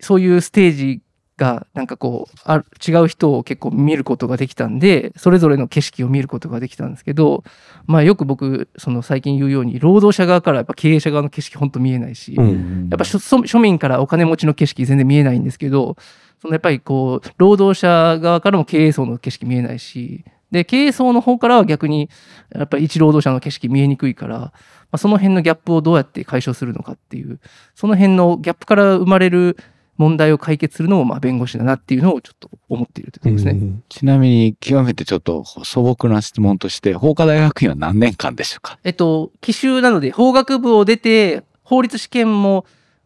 [0.00, 1.02] そういうステージ
[1.38, 7.44] がなんかこうある違う人を結構見ることができたんでそれぞれの景色を見ることができたんですけど、
[7.86, 15.96] まあ、よく僕その最近言うように労働者側からやっぱ経営者側の景色本当見えないし、うんやっぱ庶庶民からお金持ちの景色全然見えないんですけど
[16.40, 22.08] そのやっぱりこう労働者側からも経営層の景色見えないしで経営層の方からは逆に
[22.54, 24.52] やっぱり一労働者の景色見えにくいから、ま
[24.92, 27.38] あ、その辺のギャップをどうやって解消するのかっていう
[27.74, 29.56] その辺のギャップから生まれる
[29.98, 33.60] 問題を解決するのもまあ弁護士だなっていうのをちょっと思っているということですね。
[33.60, 33.82] うん。
[33.88, 38.78] ちなみに、極めてちょっと素朴な質問として、法科大学院は何年間でしょうか？
[38.84, 42.64] えっと奇襲なので法学部を出て法律試験も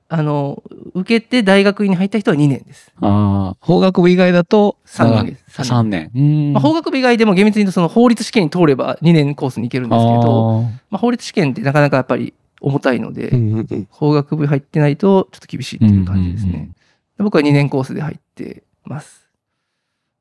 [0.09, 2.93] あの受けて大学院に入った人は2年です。
[3.01, 5.61] ああ、法学部以外だと、三年です。
[5.61, 6.11] あ三年。
[6.15, 6.53] うん。
[6.53, 13.89] まあ、法学部以外でも厳密に言うとその法律試験に通れば2年コースに行けるんですけど、まあ、法律試験ってなかなかやっぱり重たいので、うんうんうん。
[13.91, 16.51] 法学部入ってないとちょっと厳しいっていう感じですね。
[16.51, 16.82] うんうんうんで
[17.19, 19.29] 僕は2年コースで入ってます。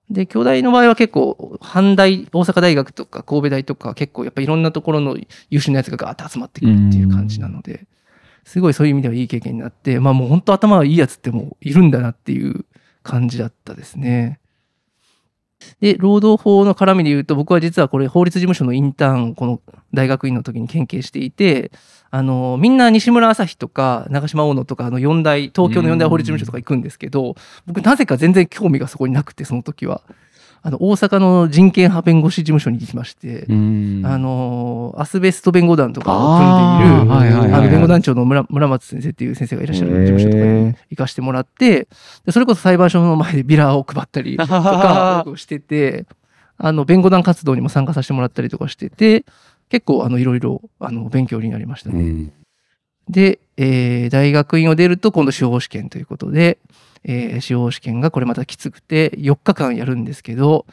[0.10, 5.17] で、京大の場合は結構、阪大、大阪大学とか神戸大とか結構やっぱいろんなところの
[5.49, 7.88] 優秀なやつがガーッと集まってくるっていう感じなので、
[8.43, 12.65] すごいそういう意味ではいい経験になって、まあもう本当頭がいいやつってもういるんだなっていう
[13.04, 14.39] 感じだったですね。
[15.80, 19.62] で、労働法の絡みで言うと、僕は実はこれ法律事務所のインターン、この
[19.93, 21.71] 大学院の時に研究していて、
[22.13, 30.02] あの、みんな西村朝日とか長島大野とか、あの四大、東京の四大法律事務所とか行くんですけど、僕なぜか全然興味がそこになくて、その時は。
[30.63, 34.02] あの、大阪の人権派弁護士事務所に行きまして、うん。
[34.06, 37.17] あの、アスベスト弁護団とかを組んでいる、あー。
[37.17, 41.88] はいはいはいあの弁護団長の村村松先生っていう先生がいらっしゃる事務所とかに行かしてもらって、
[42.26, 46.06] でそれこそ裁判所の前でビラを配ったりとか をしてて、
[46.63, 49.26] あの、弁護団活動にも参加させてもらったりとかしてて、
[49.71, 51.99] 結構、あの、いろいろ、あの、勉強になりましたね。
[52.01, 52.31] うん
[53.10, 56.60] で、えー大学院を出ると今度司法試験ということで、
[57.03, 60.65] えー司法試験がこれまたきつくて4日間やるんですけど、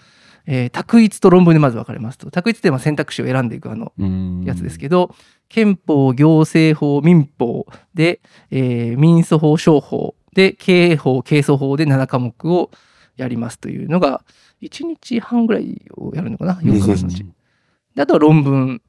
[0.47, 2.31] えー択一と論文でまず分かれますと。
[2.31, 5.15] 択一ってまあ選択肢を選んでいくあのうんやつですけど、
[5.49, 12.71] 憲法、行政法、民法で、えー民訴法、商法で、刑法、刑訴法で7科目を
[13.17, 14.23] やりますというのが、
[14.63, 17.25] 1日半ぐらいをやるのかな ?4 ヶ月のうち。
[17.95, 18.81] であとは論文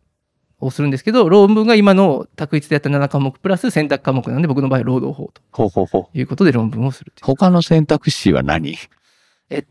[0.59, 7.25] をするんですけど、論文が今の択一でやった7科目プラス選択科目なんで、僕の場合は労働法とほうほうほいうことで論文をするという。
[7.25, 8.75] 他の選択肢は何？
[9.49, 9.63] え、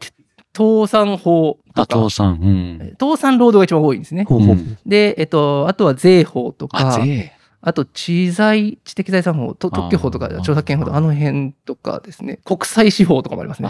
[0.57, 2.39] 倒産法とあ、か、倒産。
[2.41, 2.79] うん。
[2.83, 4.25] え倒産労働が一番多いんですねう。。
[4.27, 4.57] ほうほう。
[4.57, 7.33] うんで、えっと、あとは税法とあ、か、税。
[7.61, 13.69] あと知財、知的財産法、と特許法とか著作権法とか、あの辺とかですね、国際司法とかもありますね。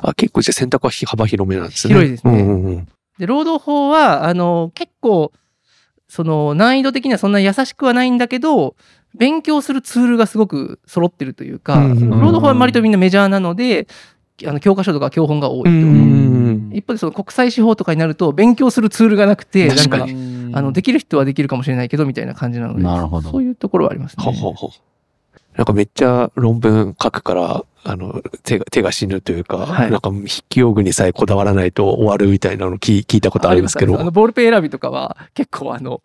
[0.00, 1.94] あ結構じゃあ選択は幅広めなんですね。
[1.94, 5.32] 広いですねうんうんうんで、労働法は、あの、結構、
[6.08, 8.74] その難易度的にはそんな優しくはないんだけど、
[9.14, 13.86] 勉強するツールがすごく揃ってるというか、うんうんうん労働法は割とみんなメジャーなので、
[14.46, 15.70] あの教科書とか教本が多いと。
[16.74, 22.82] 一方でその国際司法とかになると勉強するツールがなくて、なんかあの、できる人はできるかもしれないけど、みたいな感じなので、
[23.30, 24.24] そういうところはありますね。
[24.24, 24.70] ほうほうほう。
[25.58, 34.00] なんかめっちゃ論文書くから、あの、手が、手が死ぬというか、はいなんか筆記用具にさえこだわらないと終わるみたいなの聞い聞いたことありますけど。
[34.00, 36.00] あのボールペン選びとかは結構あの、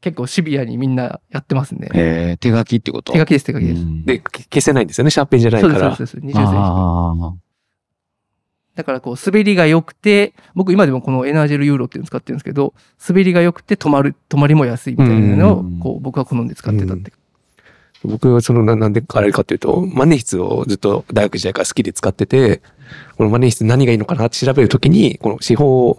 [0.00, 1.88] 結構シビアにみんなやってますね。
[1.92, 3.12] えー手書きってこと？
[3.12, 3.82] 手書きです、手書きです。
[3.82, 5.96] うんで、け消せないんですよね、シャーペンじゃないそうです、から。
[5.96, 6.12] そうです。
[6.12, 6.56] そうです20センチ。
[6.56, 7.34] あ
[8.76, 12.74] だからこう、滑りが良くて、僕今でもこのエナージェルユーロっていうのを使ってるんですけど、
[13.08, 17.12] 滑りが良くて止まる、止まりも安いみたいなのをうん、こう、僕は好んで使ってたって。
[18.04, 22.60] 僕はそのななんであれかというと、万年筆をずっと大学時代から好きで使ってて、
[23.16, 25.96] この万年筆何がいいのかなって調べるときに、この司法、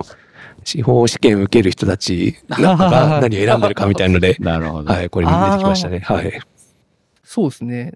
[0.64, 2.76] 司法試験受ける人たちが
[3.20, 4.92] 何 を選んでるかみたいのでー、 なるほど。
[4.92, 6.00] はい、これに出てきましたね。
[6.00, 6.40] はい。
[7.24, 7.94] そうですね。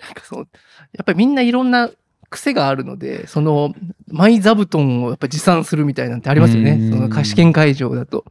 [0.00, 1.90] なんかその、やっぱりみんないろんな
[2.30, 3.74] 癖があるので、その、
[4.08, 6.78] マイ座布団をやっぱ持参するみたいなんてありますよね。
[6.80, 8.24] うんその試験会場だと。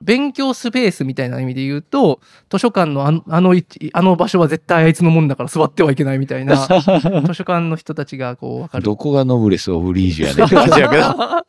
[0.00, 3.22] 勉強スペースみたいな意味で言うと、図書館のあの
[3.92, 6.56] あの場所は絶対あいつのもんだから座ってはいけないみたいな、
[7.26, 8.84] 図書館の人たちがこう分かる。
[8.84, 11.48] どこがノブレス・オブリージュやねんって感じやけど。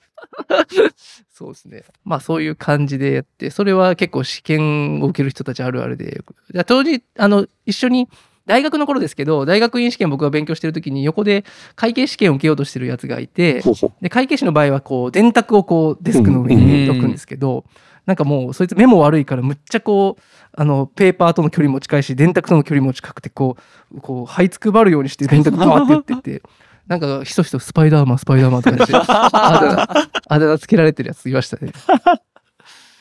[1.32, 1.84] そうですね。
[2.04, 6.22] まあそういう感じでやって、それは結構試験を受ける人たちあるあるで。
[6.52, 8.10] で当時、あの、一緒に、
[8.46, 13.62] 大学の頃ですけど、大学院試験僕が勉強してる時に横で会計試験を受けようとしてるやつがいて。
[14.02, 17.66] で、会計士の場合はこう、電卓をこう、デスクの上に置くんですけど、
[18.06, 20.22] なんかもう、そいつ目も悪いからむっちゃこう、
[20.54, 23.58] あの、ペーパーとの距離も近いし、電卓との距離も近くて、こ
[23.94, 26.44] う、こう、這いつくばるようにして電卓バーって言ってて、
[26.88, 31.72] なんか、ひそひそスパイダーマン、スパイダーマンとか言って、あだ名つけられてるやついましたね。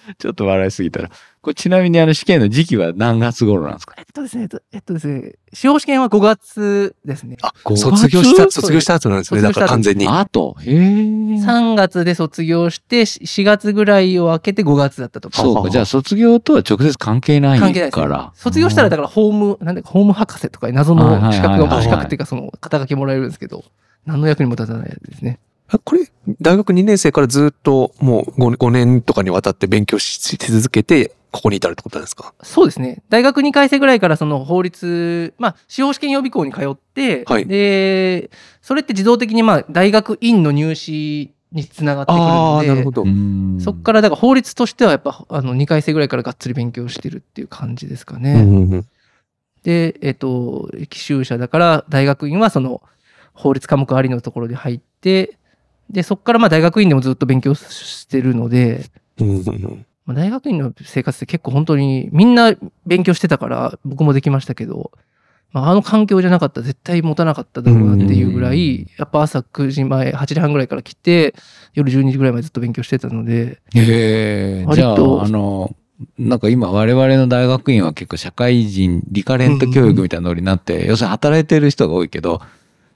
[0.18, 1.10] ちょっと笑いすぎたら。
[1.40, 3.94] これちなみにあの試験の時期は何月頃なんですか？
[3.98, 7.36] えっとですね、えっとえっとですね、司法試験は5月ですね。
[7.42, 9.40] あ、5卒業した、月卒業した後なんですね。
[9.42, 10.06] だから完全に。
[10.08, 10.76] あと、へえ。
[10.76, 15.40] 3月で卒業して、し4月ぐらいを空けて5月だったとか。
[15.40, 15.70] そうか。
[15.70, 18.32] じゃあ卒業とは直接関係ない関係ないです、ねから。。
[18.34, 23.64] 卒業したらだからホーム、なんだかホーム博士とか謎の資格が、資格っていうかその肩書きもらえるんですけど、
[24.06, 25.38] 何の役にも立たないやつですね。
[25.70, 26.08] あこれ、
[26.40, 32.32] 大学2年生からずっともう 5, 5年とかにわたって勉強しし続けて、ここに至るってことなんですか？
[32.42, 33.02] そうですね。
[33.10, 37.46] 大学2回生ぐらいからその法律、まあ、司法試験予備校に通って、はい。
[37.46, 38.30] で、
[38.62, 43.02] それって自動的にまあ、大学院の入試につながってくるので、ど。
[43.02, 43.58] うん。
[43.60, 48.32] そっからだから法律としてはやっぱあの2回生ぐらいからがっつり勉強してるっていう感じですかね。
[48.32, 48.86] うんうんうん
[49.64, 52.80] で、えっと、奇襲者だから大学院はその
[53.34, 55.36] 法律科目ありのところで入って、
[55.90, 58.84] で、そこからまあ大学院でもずっと勉強してるので、
[60.04, 62.54] まあ、大学院の生活って結構本当にみんな
[62.86, 64.90] 勉強してたから僕もできましたけど、
[65.52, 71.34] まあ、あの環境じゃなかったら絶対持たなかっただろうなっていうぐらうい、やっぱ朝9時前、8時半ぐらいから来て、
[71.74, 74.66] 夜12時ぐらいまでずっと勉強してたので、へえ。
[74.72, 74.96] じゃあ、あ
[75.28, 75.74] の、
[76.18, 82.40] なんか今我々の大学院は結構社会人リカレント教育みたいなノリになって、要するに働いてる人が多いけど、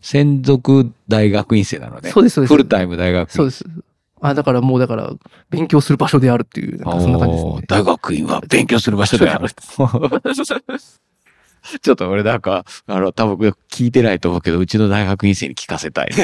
[0.03, 2.11] 専属大学院生なのね。
[2.11, 3.35] そうですそうですフルタイム大学院。
[3.35, 3.65] そうです。
[4.21, 5.13] あ、だからもうだから、
[5.51, 7.63] 勉強する場所であるっていう、なんかそんな感じですね。
[7.69, 9.49] 大学院は勉強する場所である。
[11.81, 16.11] ちょっと俺なんか、あの、多分聞いてないと思うけど、うちの大学院生に聞かせたい。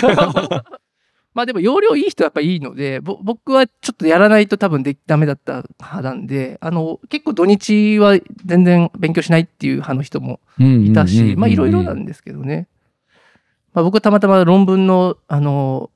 [1.35, 12.67] まあでも容量いい人はやっぱいいので、ぼ僕はちょっとやらないと多分できダメだった派なんで、あの、結構土日は全然勉強しないっていう派の人もいたし、まあいろいろなんですけどね。
[13.73, 15.91] まあ僕はたまたま論文の、あの、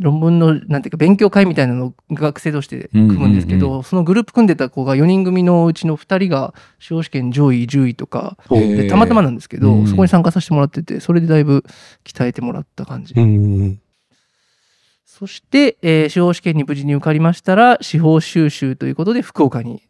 [0.00, 8.36] 論文の、なんていうか、勉強会みたいなのを学生として組むんですけど、うんうんそのグループ組んでた子が4人組のうちの2人が司法試験上位10位とか、
[8.88, 11.64] たまたまなんですけど、うんそこに参加させてもらってて、それでだいぶ
[12.04, 13.14] 鍛えてもらった感じ。
[13.14, 13.80] うん。
[15.04, 19.82] そして、えー司法試験に無事に受かりましたら、司法修習ということで福岡に。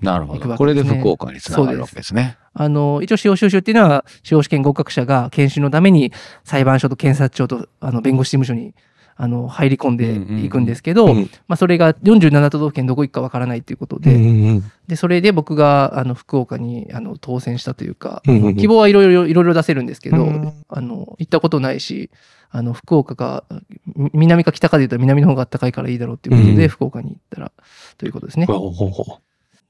[0.00, 0.56] なるほど。
[0.56, 2.38] これけで福岡につながるわけですね。
[2.54, 6.12] あの、一応司法修習っていうのは、司法試験合格者が研修のために
[6.44, 8.74] 裁判所と検察庁とあの弁護士事務所に
[9.20, 11.30] あの入り込んでいくんですけど、うん。
[11.48, 22.10] まあ、それが47都道府県どこ行くかわからないということで、うんで、それで僕があの福岡にあの当選したというか、うんうん希望はいろいろいろいろ出せるんですけど、うんあの行ったことないし
[22.50, 23.44] あの福岡が
[23.96, 26.68] み南か北かで言ったら南の方が暖かいからいいだろうっていうことで、うん。
[26.68, 27.52] 福岡に行ったら
[27.96, 28.46] ということですね。
[28.46, 29.27] ほうほうほう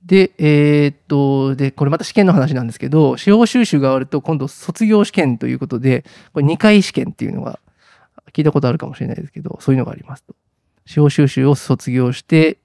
[0.08, 7.60] で、えーっと、で、これまた試験の話なんですけど、司法修習が終わると今度卒業試験ということで、これ2回試験っていうのが
[8.32, 10.34] 聞いたことあるかもしれないですけど、そういうのがありますと。
[10.86, 12.56] 司法修習を卒業して、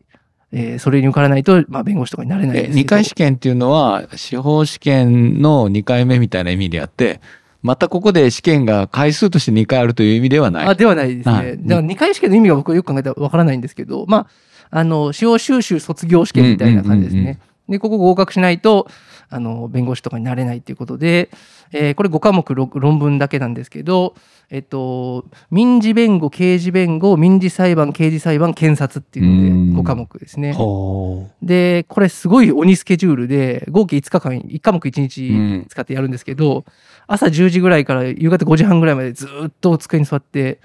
[0.53, 2.79] えーそれに受からないと、まあ、弁護士とかになれないんですけど。
[2.79, 7.19] 2回試験っていうのは、司法試験の2回目みたいな意味であって、
[7.61, 10.67] またここで試験が回数として2回あるという意味ではない。
[10.67, 11.35] あ、ではないですね。
[11.35, 14.27] はいだから2回試験の意味が僕はよく考えたらわからないんですけど、まあ、
[14.75, 17.39] あの、司法修習卒業試験みたいな感じですうんうんうんうんね。
[17.69, 18.87] で、ここ合格しないと、
[19.29, 21.29] あの、弁護士とかになれないっていうことで、
[21.71, 24.15] えーこれ5科目ろ論文だけなんですけど、
[24.49, 30.53] えっと、民事弁護、刑事弁護、民事裁判、刑事裁判、検察っていううんので5科目ですね。
[30.53, 36.65] ほで、これすごい鬼スケジュールで、合計5日間、1科目1うん日使ってやるんですけど、
[37.07, 40.59] 朝10時ぐらいから夕方5時半ぐらいまでずっと机に座って、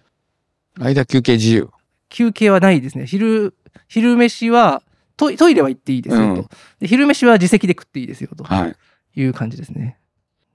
[0.78, 1.68] 間休憩自由。
[2.10, 3.06] 休憩はないですね。
[3.06, 3.54] 昼、
[3.86, 4.82] 昼飯は、
[5.16, 6.48] トイレは行っていいですよと、うん
[6.80, 6.86] で。
[6.86, 8.76] 昼飯は自席で食っていいですよとはい。
[9.16, 9.98] いう感じですね。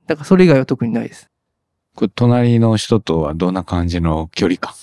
[0.08, 1.30] だからそれ以外は特にないです。
[1.96, 4.74] これ隣の人とはどんな感じの距離感？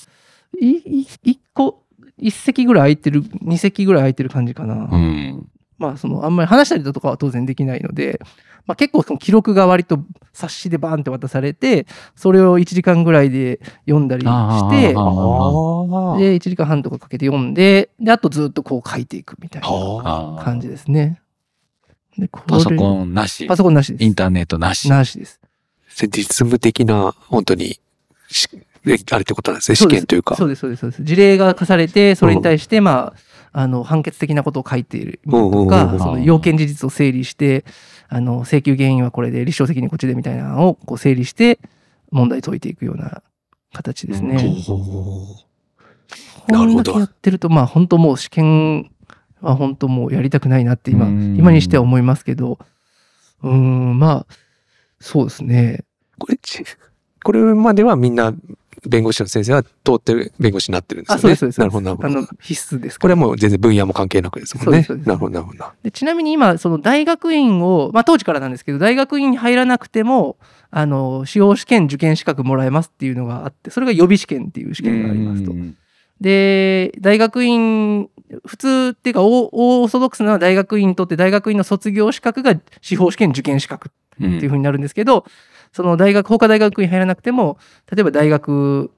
[0.60, 1.84] い、い一個、
[2.18, 4.88] 一席ぐらい空いてる、二席ぐらい空いてる感じかな。
[4.90, 5.48] うん。
[5.78, 8.20] まあ、その、あんまり話したりだとかは当然できないので、
[8.66, 10.00] まあ結構その記録が割と
[10.32, 14.88] 冊子でバーンって渡されて、それを1時間ぐらいで読んだりして。
[14.88, 21.20] で、1時間半とかかけて読んで、で、あとずっとこう書いていくみたいな感じですね。
[22.18, 23.56] でパソコンなしパ。
[23.56, 24.04] ソコンなしです。
[24.04, 24.88] インターネットなし。
[24.88, 25.40] なしです。
[26.08, 27.80] 実務的な、本当に、
[29.10, 29.76] あれってことなんですね。
[29.76, 30.36] 試験というか。
[30.36, 31.04] そうです、そうです、そうです。
[31.04, 33.12] 事例が課されて、それに対して、ま
[33.52, 37.64] あ、あの、判決的なことを書いているとうんうんうんう、んかその要件事実を整理して、
[38.12, 41.60] あの、請求原因はこれで、立証責任こっちでみたいなのをこう整理して、
[42.10, 43.22] 問題解いていくような
[43.72, 44.28] 形ですうん。
[44.30, 44.36] ね。
[44.66, 45.36] ほ
[46.48, 46.98] なるほど。
[46.98, 48.90] やってると、まあ、本当もう試験
[49.40, 51.36] は本当もうやりたくないなって今、うん。
[51.36, 52.58] 今にしては思いますけど、
[53.44, 54.34] うーん、まあ、
[54.98, 55.84] そうですね。
[56.16, 56.64] うこれ、ち
[57.22, 58.34] これまではみんな、
[58.86, 61.20] 弁護士の先生は通ってる弁護士になってるんですよあ、ね。
[61.22, 61.60] そうです、そうです。
[61.60, 64.86] なるほど、なるほどあの。、必須ですこれはもう全然分野も関係なくですもんね。
[65.04, 65.64] なるほど、なるほど。
[65.82, 70.36] でちなみに今、その大学院を、まあ当時からなんですけど、大学院に入らなくても、
[70.70, 75.54] あの、司法試験受験資格もらえますっていうのがあって、それが予備試験っていう試験がありますとう。
[75.54, 75.76] ん
[76.20, 78.08] で、大学院、
[78.46, 83.90] 普通っていうか、オーオーソドックスな大学院にとって大学院の卒業資格が司法試験受験資格
[84.20, 85.24] うんっていうふうになるんですけど、
[85.72, 87.58] その大学、他大学院入らなくても、
[87.90, 88.90] 例えば大学、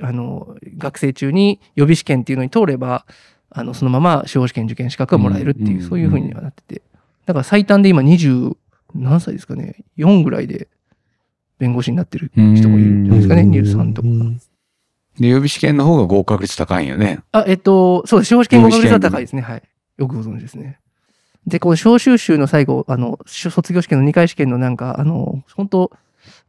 [0.00, 3.06] あの、学生中に予備試験っていうのに通れば、
[3.50, 6.82] あの、そのまま司法試験受験資格がもらえるっていう、うんそういうふうにはなってて。
[7.24, 8.56] だから最短で今20、
[8.94, 10.68] 何歳ですかね ?4 ぐらいで
[11.58, 13.42] 弁護士になってる人もいるんじゃないですかね。
[13.42, 14.08] 23とか。
[15.18, 17.20] で、予備試験の方が合格率高いんよね。
[17.32, 18.28] あ、えっと、そうです。
[18.28, 19.42] 司法試験合格率は高いですね。
[19.42, 19.62] はい。
[19.96, 20.78] よくご存知ですね。
[21.46, 25.92] で、この小修習の最後、あの、し卒業試験の2回試験のなんか、あの、本当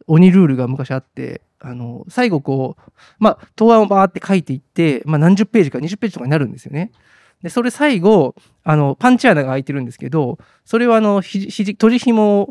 [0.08, 6.92] 鬼ルールが昔あって、あの、最後こう、まあ、答案をバーって書いていって、まあ、何十ページか20ページとかになるんですよね。
[7.44, 12.50] で、それ最後、あの、パンチ穴が開いてるんですけど、それはあの、ひじ、ひじ、閉じ紐を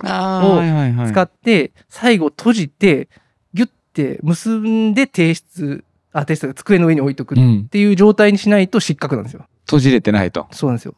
[1.09, 3.09] 使って、最後閉じて、
[3.55, 7.69] ギュッて結んで提出、あ、提出が机の上に置いとくっうん。
[7.69, 9.47] ていう状態にしないと失格なんですよ。
[9.67, 10.47] 閉じれてないと。
[10.53, 10.95] そうなんですよ。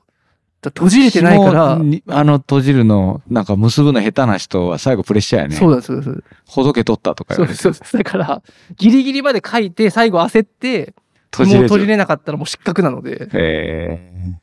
[0.62, 5.54] 閉じれてないからあの閉じるの、なんか結ぶの下手な人は最後プレッシャーやね。
[5.54, 6.22] そうだそうだそうだ。
[6.46, 7.72] ほどけ取ったとかそうそう。
[7.92, 8.42] だから、
[8.76, 10.94] ギリギリまで書いて、最後焦って、
[11.30, 14.38] 閉じもう閉じれなかったらもう失格なので、へ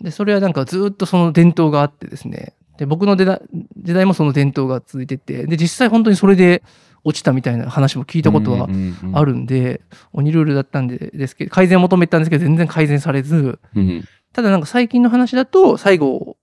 [0.00, 3.40] で、それはなんかずっとその伝統があってですね、で、僕の時代
[3.76, 6.62] 時代もその伝統が続いてて、で、実際本当にそれで
[7.04, 8.68] 落ちたみたいな話も聞いいたことは
[9.14, 9.24] あ。
[9.24, 9.80] るんで、
[10.12, 16.36] 鬼ルールだったんでですけど、改善を求めたんですけど、全然改善されず、うんただなんか最近の話だと、最後、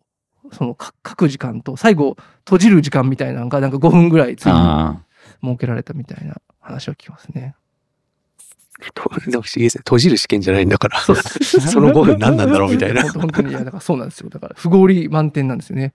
[0.52, 4.50] そのか書く時間と、最後閉じる時間みたいなのが、なんか5分ぐらいつい
[5.44, 7.56] 設けられたみたいな話は聞きますね。
[8.94, 9.82] とでも不思議ですね。
[9.86, 11.00] 閉じる試験じゃないんだから。
[11.00, 14.30] そう その5分何なんだろうみたいな 本当に、いや、だからそうなんですよ。
[14.30, 15.94] だから、不合理満点なんですよね。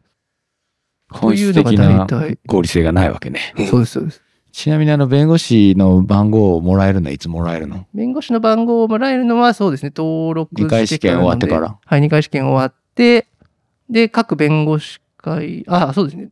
[1.08, 3.54] 本質いうのが大的な体、合理性がないわけね。
[3.56, 4.22] うんそうです、そうです。
[4.52, 7.86] ちなみにあの弁護士の番号をもらえるのはいつもらえるの？
[7.94, 11.78] 弁護士の番号をもらえるのは、そうですね、登録して二回試験終わってから。
[11.84, 13.26] はい、2回試験終わって、
[13.88, 16.28] で、各弁護士会、あ、そうですね。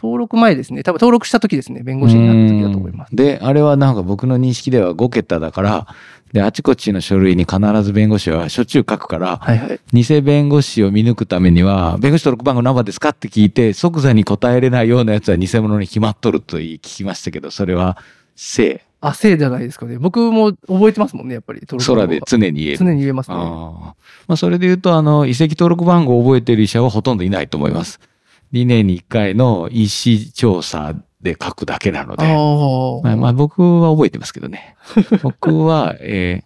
[0.00, 0.84] 登録前ですね。
[0.84, 1.82] 多分登録した時ですね。
[1.82, 3.16] 弁護士になった時だと思いますうん。
[3.16, 5.86] で、あれはなんか僕の認識では5桁だから、
[6.32, 9.80] で、あちこちの書類に必ず弁護士はしょっちゅう書くから、はいはい。
[9.92, 17.96] 偽弁護士を見抜くためには、弁護士登録番号何番ですかって聞いて、即座に答えれないようなやつは偽物に決まっとると言い聞きましたけど、それは、
[18.36, 19.98] 正、あ、せいじゃないですかね。
[19.98, 21.60] 僕も覚えてますもんね、やっぱり。
[21.60, 22.78] 登録番号は空で常に言える。
[22.78, 23.36] 常に言えますね。
[23.36, 23.94] ああ。
[24.26, 28.00] まあ、それで言うと、あの、移籍登録番号を覚えている医者はほとんどいないと思います。
[28.52, 32.24] 2年に1回の医師調査で書くだけなので。
[32.24, 34.76] あまあ、まあ、僕は覚えてますけどね。
[35.22, 36.44] 僕は、え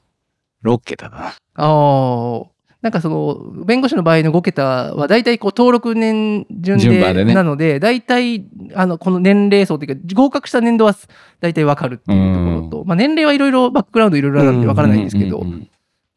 [0.65, 1.27] ー、6桁だな。
[1.27, 2.53] ああ。
[2.81, 8.45] なんかその、弁護士の場合の5桁は、大体こう登録年順で、なので、大体、
[8.75, 10.97] あの、この年齢層っていうか、合格した年度は
[11.41, 15.69] 大体わかるっていうところと、まあ年齢はいろいろ、バックグラウンドいろいろあるんでわからないんですけどうんうんう、ん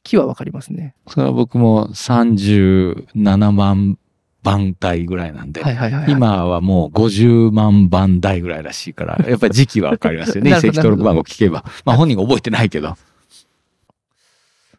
[0.06, 0.96] 木はわかりますね。
[1.08, 3.98] それは僕も37万
[4.46, 6.12] 番台ぐらいなんで、はいはいはいはい。
[6.12, 10.52] 今はもう50万番台ぐらいらしいから、 やっぱり時期はわかりますよね。
[10.52, 11.66] 移なるほど籍登録番号聞けば。
[11.84, 12.96] まあ本人が覚えてないけど。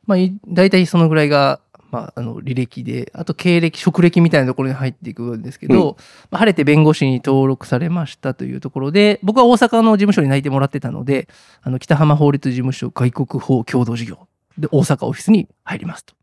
[0.06, 1.60] まあ、い大体そのぐらいが、
[1.90, 5.96] まあ、あの、履歴で、あと経歴、職歴みたいなところに入っていくんですけど、
[6.30, 11.28] まあ、晴れて弁護士に登録されましたというところで、僕は大阪の事務所に内定もらってたので、
[11.62, 16.15] あの、北浜法律事務所外国法共同事業で大阪オフィスに入りますと。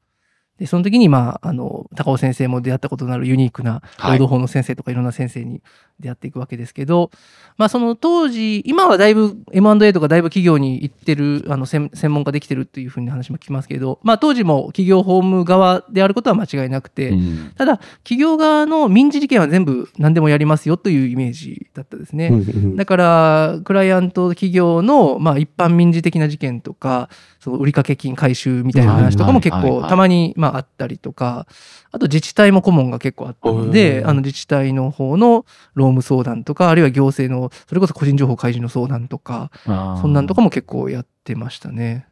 [0.64, 4.18] で、その時に、まあ、あの、高尾先生も出会ったことのあるユニークなはい。
[4.18, 5.62] 労働法の先生とかいろんな先生に
[6.00, 7.12] 出会っていくわけですけど、
[7.58, 17.52] まあ、その当時、今はだいぶ M&A とかだいぶ企業に行ってる、あの、専専門家できてるっていうふうに話も聞きますけど、まあ、当時も企業法務側であることは間違いなくて、うん。
[17.58, 22.32] ただ、企業側の民事事件は全部何でもやりますよというイメージだったですね。
[22.78, 27.10] だから、クライアント企業の、まあ、一般民事的な事件とか、
[27.44, 31.46] その売掛金回収みたいな話とかも結構たまに、まあ、あったりとか、
[31.92, 42.08] あと自治体も顧問が結構あったので、うんあの自治体の方の労務相談とか、あるいは行政の、それこそ個人情報開示の相談とか、そんなんとかも結構やってましたね。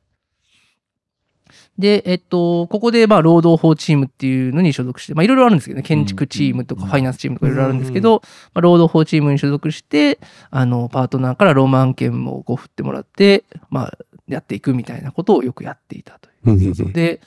[1.78, 8.22] で、えっと、ここで、まあ、労働法チームっていうのに所属して、まあ、いろいろあるんですけどね、建築チームとか、うんファイナンスチームとかいろいろあるんですけど、
[8.54, 10.20] まあ、労働法チームに所属して、
[10.50, 13.98] あの、パートナーからローマ案件もこう振ってもらって、まあ、
[14.34, 16.94] やっていくみたいなことをよくやっていたという。
[16.94, 17.22] で、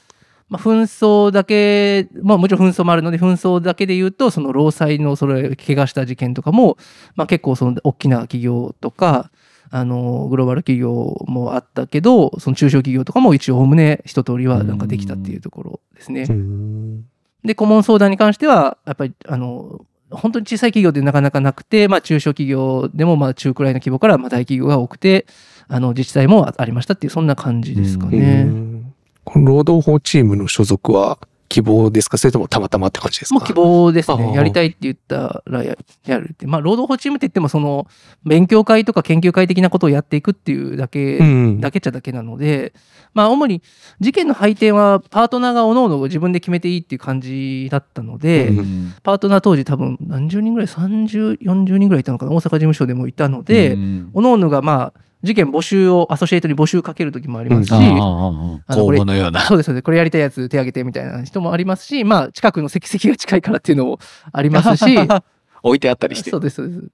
[0.48, 6.76] まあ、紛争だけ、まあもちろん紛争もあるので、紛争だけで言うと、その労災のそれ、怪我した事件とかも、
[7.16, 9.30] まあ結構その大きな企業とか、
[9.70, 16.26] あの、グローバル企業もあったけど、その中小企業とかも一応おおむね一通りはなんかできたっていうところですね。
[16.28, 17.04] うん
[17.44, 25.26] で、顧問相談に関しては、やっぱり、あの、本当に小さい企業でなかなかなくて、まあ中小企業でもまあ中くらいの規模からまあ大企業が多くて、
[25.68, 28.42] あの自治体もありましたっていう、そんな感じですかうね。
[28.44, 28.94] ん。
[29.24, 32.18] この労働法チームの所属は希望ですか？
[32.18, 33.34] それともたまたまって感じですか？
[33.36, 34.32] もう希望ですね。
[34.34, 36.46] やりたいって言ったらややるって。
[36.46, 37.86] まあ、労働法チームって言っても、その、
[38.24, 42.74] 勉強会とか研究会的なことをやっていくっていうだけ、うんだけっちゃだけなので、
[43.12, 43.62] まあ、主に
[44.00, 48.94] 事件の配点はパートナーが各々自分で決めていいっていう感じだったので、うんうん。
[49.04, 59.40] パートナー当時多分何十人ぐらい、30、40人ぐらいいたのかな、大阪事務所でもいたので、うん各々がまあ、事件募集を、アソシエイトに募集かける時もありますし、あああああああのこれ公募のような。
[59.40, 59.82] そうです、そうです。
[59.82, 63.98] これやりたいやつ手挙げてみたいな人もありますし、まあ、近くの席席が近いからっていうのも
[64.32, 64.98] ありますし、
[65.62, 66.40] 置いてあったりしてそう。
[66.40, 66.88] です、そうです。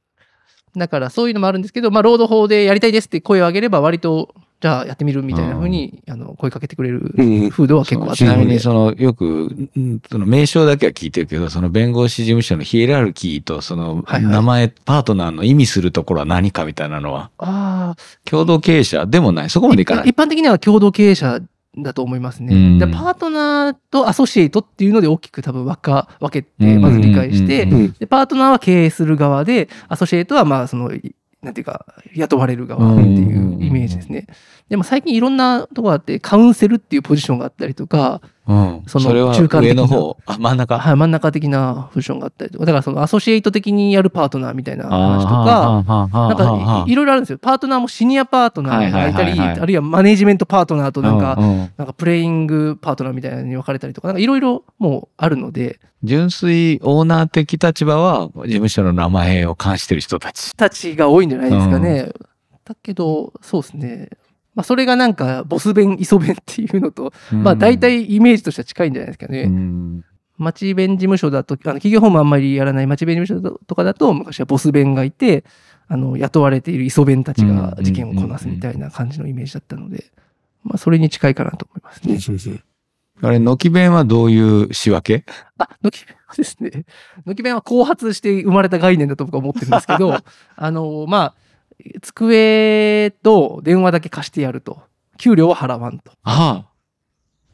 [0.76, 8.44] だからそういうのもあるんですけど、まあ、労働法でやりたいですって声を上げれば、割と、じゃあやってみるみたいな風に、あの、声かけてくれるうん風土は結構あったちなみ。
[8.44, 9.26] にそのよく、
[9.74, 19.50] うんその名称だけは聞いてるけど、その弁護士事務所のヒエラルキーとそのはいはい名前、パートナーの意味するところは何かみたいなのは、ああ、共同経営者でもない？
[19.50, 20.08] そこまでいかない。
[20.08, 21.40] 一般的には共同経営者
[21.78, 22.84] だと思いますうんね。
[22.84, 34.26] でパートナーとアソシエイトっていうので大きく多分分か分けてまず理解して、うんうんでパートナーは経営する側でアソシエイトはまあそのいなんていうか雇われる側っていうイメージですね。
[34.68, 38.82] でも最近いろんなところあってカウンセルっていうポジションがあったりとか、うん。
[38.86, 40.16] その中間的な上の方。
[40.26, 40.78] あ、真ん中。
[40.78, 45.84] はい、真ん中的なポジションがあったりとかだからそのアソシエイト的にやるパートナーみたいな話とか。
[46.10, 47.38] なんかいいろいろあるんですよ。
[47.38, 60.52] パートナーもシニアパートナーがいたり、あるいはマネージメントパートナーとなんか、うんうんなんかプレイングパートナーみたいなのに分かれたりとか、なんかいろいろもうあるので、純粋オーナー的立場は事務所の名前を冠してる人たち。
[60.56, 62.10] たちが多いんじゃないですかね。
[62.64, 64.08] だけど、そうですね。
[64.60, 69.44] まあ、それがなんか、ボス弁、イソ弁っていうのと、まあ、大体イメージとしては近いんじゃないですかね。
[69.44, 70.04] うん。
[70.36, 75.44] 町弁事務所だと、あの企業法務あんまりやらない町弁事務所とかだと、昔はボス弁がいて、
[75.88, 80.12] あの、雇われているイソ弁たちが事件をこなすみたいな感じのイメージだったので、
[80.62, 82.14] まあ、それに近いかなと思いますね。
[83.22, 85.24] あれ、軒弁はどういう仕分け？
[85.58, 86.84] あ、のき弁はですね、
[87.26, 90.14] のき弁は後発して生まれた概念だと僕は思ってるんですけど、
[90.56, 91.34] あの、まあ、
[92.02, 94.82] 机と電話だけ貸してやると。
[95.18, 96.12] 給料は払わんと。
[96.22, 96.70] ああ。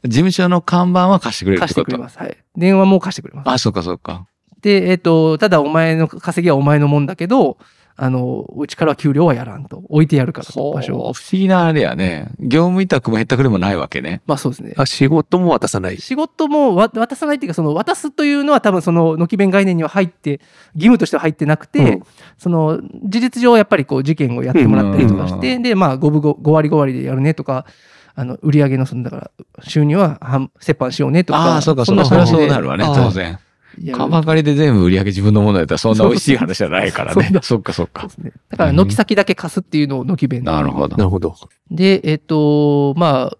[0.03, 2.17] 事務所の看板は貸してくれるっ貸してくれます。
[2.17, 2.37] はい。
[2.55, 3.49] 電話も貸してくれます。
[3.49, 4.27] あ、そうかそうか。
[4.61, 7.57] で、えっ、と、ただお前の稼ぎはお前のもんだけど、
[7.99, 9.81] あの、うちからは給料はやらんと。
[9.89, 11.13] 置いてやるからと、場所を。
[11.13, 12.29] 不思議なあれやね。
[12.39, 14.21] 業務委託もへったくれもないわけね。
[14.27, 14.75] まあそうですね。
[14.77, 15.97] あ仕事も渡さない。
[15.97, 20.39] 仕事もわ渡さないっていうか、その渡すというのは多分その軒弁概念には入って、
[20.75, 22.03] 義務としては入ってなくて、うん
[22.37, 27.65] その事実上やっぱりこう事件をやってもらったりとかして、で、まあ5分 5, 割5割でやるねとか、
[28.13, 29.31] あの売上のそのだから
[29.63, 32.05] 収入は半折半しようねとか、ああ、そうかそうか。
[32.05, 33.39] そりゃんな感じでそうなるわね、当然。
[33.81, 38.31] やるカバ借りで全部売り上げ自分のものだったらそんな美味しい話じゃないからね そっかそっかね。
[38.49, 41.03] だから軒先だけ貸すっていうのを軒弁なるほどな。
[41.03, 41.35] るほど。
[41.69, 43.37] で、えっ、と、まあ、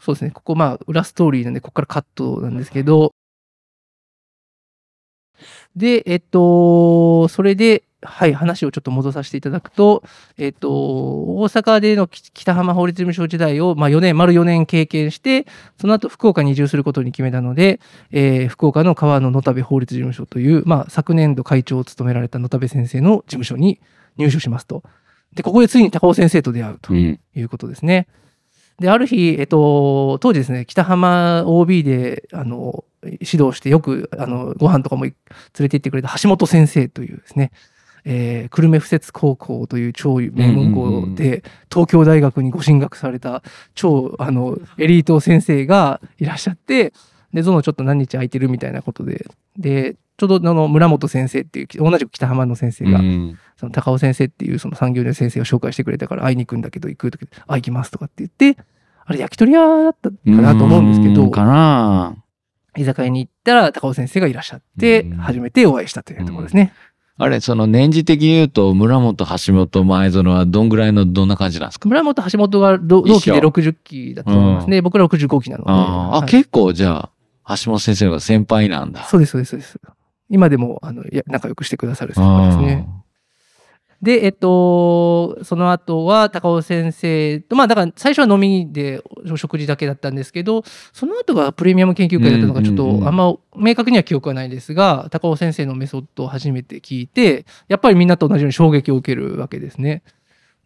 [0.00, 3.12] そうですね、ここ、まあ、裏ストーリーなんで、ここからカットなんですけど、
[5.76, 10.04] で、えっ、と、それで、はい、話をちょっと戻させていただくと、
[10.36, 15.46] えっ、と、大阪でのき北浜法律事務所時代を、まあ、4年、丸4年経験して、
[15.80, 17.80] その後、福岡に移住することに決めたので、
[18.12, 23.80] えー福岡の川野野田部法律事務所という、まあ、昨年度会長を務められた野田部先生の事務所に
[24.16, 24.82] 入所しますと。
[25.34, 26.94] で、ここでついに高尾先生と出会うと。
[26.94, 27.20] うん。
[27.34, 28.06] いうことですね。
[28.78, 35.14] で、ある日、えっと、当時ですね、北浜 OB で、あの、指導してよく、あの、ご飯とかも連
[35.60, 37.50] れて行ってくれた橋本先生というですね、
[38.04, 43.42] えー、久留米附設高校という超名門校うんうんうんで、東京大学にご進学された
[43.74, 46.92] 超、あの、エリート先生がいらっしゃって、
[47.32, 49.26] で、ゾノちょっと何日空いてるみたいなことで、
[49.56, 53.38] で、ちょうどあの村本先生っていう、同じく北浜の先生が、うん。
[53.58, 58.56] その高尾先生っていうその産業の先生を紹介してくれたから会いに行くんだけど行くときあ行きますとかって言って
[59.04, 62.16] あれ焼き鳥屋だったかなと思うんですけどうかな。
[62.76, 65.16] 居酒屋に行ったら高尾先生がいらっしゃってうん。
[65.16, 66.72] 初めてお会いしたというところですね。
[67.20, 71.88] あれ、その年次的に言うと、村本、橋本、前園はどんぐらいの、どんな感じなんですか？
[71.88, 74.80] 村本橋本が同同期で一緒60期だと思いますね。
[74.82, 75.70] 僕ら65期なので。
[75.70, 77.10] あはい結構じゃ
[77.46, 79.04] あ、橋本先生が先輩なんだ。
[79.04, 79.80] そうですそうですそうです。
[80.30, 82.86] 今でもあのいや仲良くしてくださる先輩ですね。
[84.00, 100.04] で、えっと、その後は高尾先生と、まあだから最初は飲みでお食事だけだったんですけど、その後がプレミアム研究会だったのがちょっとあんま明確には記憶はないですが、高尾先生のメソッドを初めて聞いて、やっぱりみんなと同じように衝撃を受けるわけですね。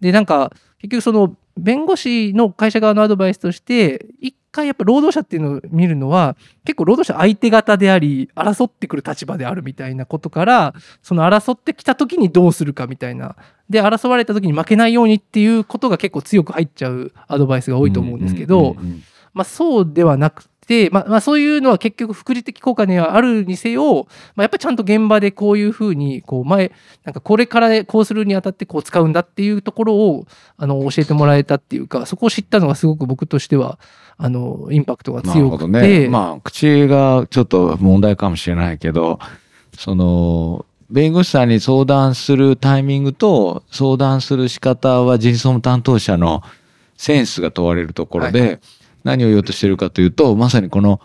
[0.00, 13.36] で、なんか結局その弁護士の会社側のアドバイスとして、一回やっぱ労働者っていうのを見るのは、結構労働者相手方であり、争ってくる立場であるみたいなことから、その争ってきた時にどうするかみたいな。
[13.68, 18.76] で、争われた時に負けないようにっていうことが結構強く入っちゃうアドバイスが多いと思うんですけど、
[19.32, 26.72] まあそうではなくて、まあ、まあそういうのは結局副次的効果にはあるにせよ、まあ、やっぱりちゃんと現場でこういうふうにこう前
[27.04, 33.78] なんかこれからこうするにあたってこう使うんだっていうところをあの教えてもらえたっていうかそこを知ったのがすごく僕としては
[34.16, 35.80] あのインパクトが強くほどね。
[35.80, 39.18] て、まあ、口がちょっと問題かもしれないけど、
[39.76, 46.42] その、弁護士さんに相談するタイミングと相談する仕方は人事総務担当者の
[46.96, 48.60] センスが問われるところで、
[49.04, 51.00] 何を言おうとしてるかというと、まさにこの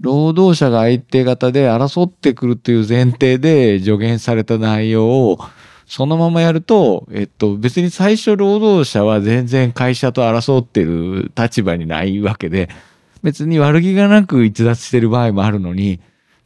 [0.00, 5.38] 労働者が相手方で争ってくるという前提で助言された内容を
[5.86, 12.70] そのままやると、えっと、別に最初労働者は全然会社と争ってる立場にないわけで、
[13.22, 16.00] 別に悪気がなく逸脱してる場合もあるのに、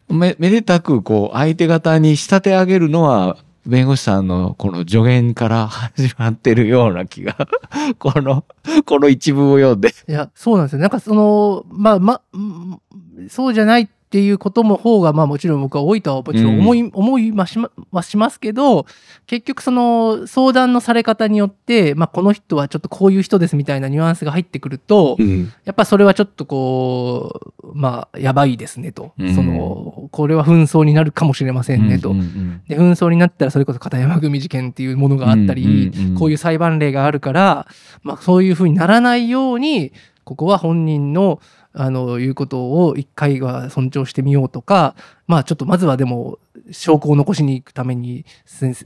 [0.08, 7.36] め、めでたくこう相手方に仕立て上げるのは弁護士さんのこの助言から 始まってるような気が、
[7.98, 8.44] この、
[8.84, 9.94] この一文を読んで。
[10.08, 10.78] いや、そうなんですよ。
[10.80, 12.80] なんかその、まあ、ま、うん
[13.28, 18.86] そうじゃないっていうことも方が、まあもちろん僕は多いとはもちろん思い、思いはしまはしますけど、
[19.26, 25.52] 結局その相談のされ方によって、まあこの人はちょっとこういう人ですみたいなニュアンスが入ってくると、うん。
[25.64, 29.12] やっぱそれはちょっとこう、まあ、やばいですねと。
[29.18, 32.10] うんその、これは紛争になるかもしれませんねと。
[32.10, 37.66] うんうんで、紛争になったらそれこそ片山組事件っていうものがあったり、うんうんうんこういう裁判例があるから、
[38.02, 39.92] まあそういうふうにならないように、
[40.24, 41.40] ここは本人の、
[41.76, 44.94] あの、言うことを一回は尊重してみようとか、
[45.26, 46.38] まあちょっとまずはでも、
[46.72, 48.24] 証拠を残しに行くために、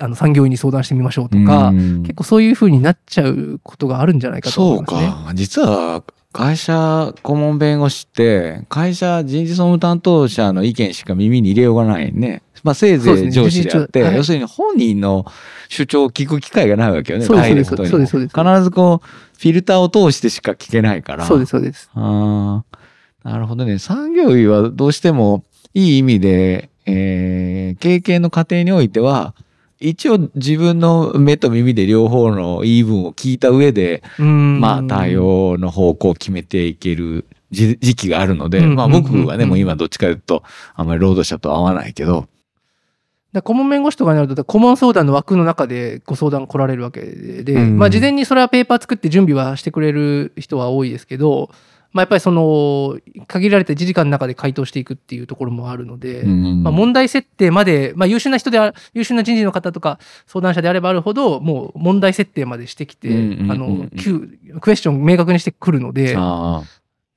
[0.00, 5.24] あの産業医に相談してみましょうとか、うん結構そういうふうになっちゃうことがあるんじゃないかと思そいうますね。
[5.28, 5.34] か。
[5.34, 12.42] 実は、会社顧問弁護士って、会社人事総務担当者の意見しか耳に入れようがないね。
[12.62, 15.24] まあ、せいぜい上司であって、事実はい要するに本人の
[15.68, 17.24] 主張を聞く機会がないわけよね。
[17.24, 19.06] そうですそうです必ずこう、
[19.38, 21.24] フィルターを通してしか聞けないから。
[21.24, 21.90] そうです、そうです。
[21.94, 22.78] ああ、
[23.24, 23.78] なるほどね。
[23.78, 25.44] 産業医はどうしても
[25.74, 29.34] いい意味で、えー経験の過程においては、
[29.78, 34.60] 一応自分の目と耳で両方の言い分を聞いた上で、うん。
[34.60, 38.74] まあ対応の方向を決めていける時時期があるので、うん。
[38.74, 40.42] まあ僕はね、うんもう今どっちかというと、
[40.74, 42.26] あんまり労働者と合わないけど、
[43.32, 47.78] だ顧問弁護士とかになると、顧問相談の枠の中でご相談来られるわけで、うん。
[47.78, 51.50] まあ事前にそれはペーパー作って準備はしてくれる人は多いですけど、
[51.92, 63.12] まあやっぱりその、限られた1時間の中で回答していくっていうところもあるので、うんまあ、問題設定まで、まあ、優秀な人であ優秀な人事の方とか相談者であればあるほどもう問題設定までしてきて、あ
[63.54, 66.14] の旧クエスチョン明確にしてくるので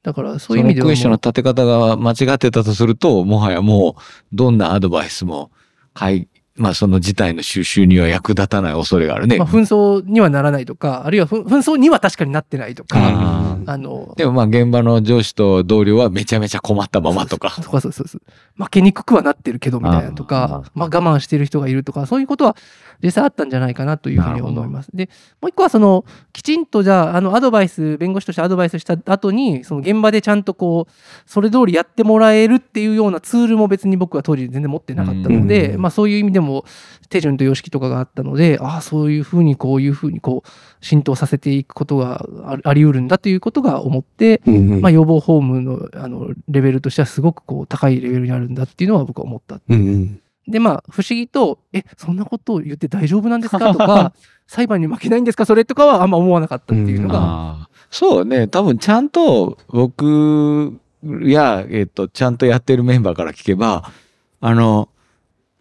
[0.04, 4.02] だからそそうのいう意味ではクエスチョンの立て方が間違ってたとすると、もはやもう、
[4.34, 5.50] どんなアドバイスも、
[5.94, 9.38] はい、まあその事態の収集には役立たない恐れがあるね。
[9.38, 17.49] まあ、紛争にはならないとかあるいはふ紛争には確かになってないとか、あのでもまあ現場の上司と同僚はめちゃめちゃ困ったままとか。
[17.49, 22.56] と かそうそうそう負けにくくはなってるけどみたいなとかまあ、我慢してる人がいるとかそういうことは
[23.04, 24.89] 実際あったんじゃないかなというふうに思います。
[24.93, 25.10] で
[25.41, 30.91] もう一個はそのきちんとじゃああのアドバイス弁護士としてアドバイスした後にその現場でちゃんとこう
[31.26, 36.64] それ通りやってもらえるっていうようなツールも別に僕は当時全然持ってなかったので、うんまあ、そういう意味でも
[37.10, 49.60] 手順と様式とかがあったのでああそういうふうにこういうふうにこう浸透させていくことがああり得るんだということが思って、まあ、予防ホームのあのレベルとしてはすごくこう高いレベルにあるんだっていうのは僕は思った。
[49.68, 54.14] うんうんでまあ不思議と「えそんなことを言って大丈夫なんですか?」とか
[54.48, 57.22] 「裁判に負けないんですかそれ?」とかはあんま思わなかったっていうのが、あ
[57.64, 58.48] あそうね。
[58.48, 63.91] 多分ちゃんと僕や、えっと、ちゃんとやってるメンバーから聞けば、
[64.41, 64.89] あの、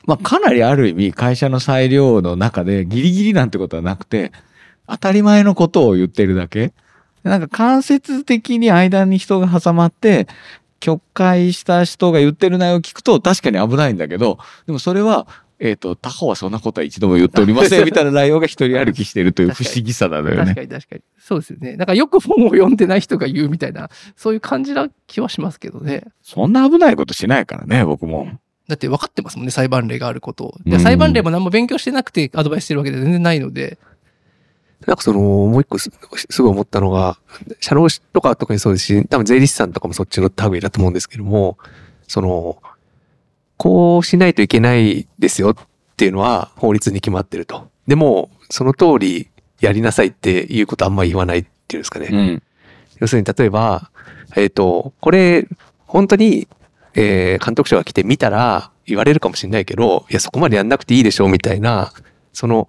[0.07, 4.33] まあ、かなりある意味会社の裁量の中でギリギリなんてことはなくて、
[4.89, 6.72] 当たり前のことを言ってるだけ。
[7.22, 10.26] なんか間接的に間に人が挟まって、
[10.83, 15.28] 曲解した人が言ってる内容を聞くと確かに危ないんだけど、でもそれは、
[15.61, 20.55] えっ、と、他方はそんなことは一度も言っておりません みたいな内容が一人歩きしてるという不思議さなのよ確ね。
[20.57, 21.03] かに確かに。
[21.20, 21.76] そうですよね。
[21.76, 26.03] なんかよく本を読んでない人が言うみたいなそういう感じな気はしますけどね。
[26.20, 28.26] そんな危ないことしないからね、僕も。
[28.66, 30.57] だって分かってますもんね裁判例があること。
[30.80, 33.78] 裁判例も何も勉強してなくてアドバイスしてるわけでは全然ないので
[34.87, 35.91] なんかその、もう一個す
[36.30, 37.18] すごい思ったのが、
[37.61, 41.59] 社労士とか特にそうですし、多分税理士さんとかもそっちの類だと思うんですけども、
[42.09, 42.62] その、
[43.57, 45.55] こうしないといけないですよっ
[45.97, 47.68] ていうのは法律に決まってると。
[47.87, 49.28] でも、その通り
[49.61, 52.09] やりなさいっていうことあんま言わないっていうんですかね。
[52.11, 52.43] うん。
[52.99, 53.91] 要するに例えば、
[54.37, 55.47] えっ、と、これ、
[55.87, 56.49] 本当に、
[56.95, 61.93] えー監督者が来て見たら言われるかもしれないけど、いや、そこまでやんなくていいでしょみたいな、
[62.33, 62.68] その、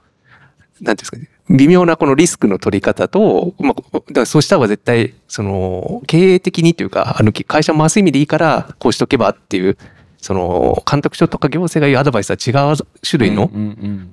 [0.81, 3.75] なんていうんですかね、微妙なこのリスクの取り方と、ま
[4.21, 9.77] あ、そうした方が絶対、その、経営的にというか、あの、会社回す意味でいいから、こうしとけばっていう、
[10.17, 12.75] その、監督署とか行政が言うアドバイスは違う
[13.07, 13.51] 種類の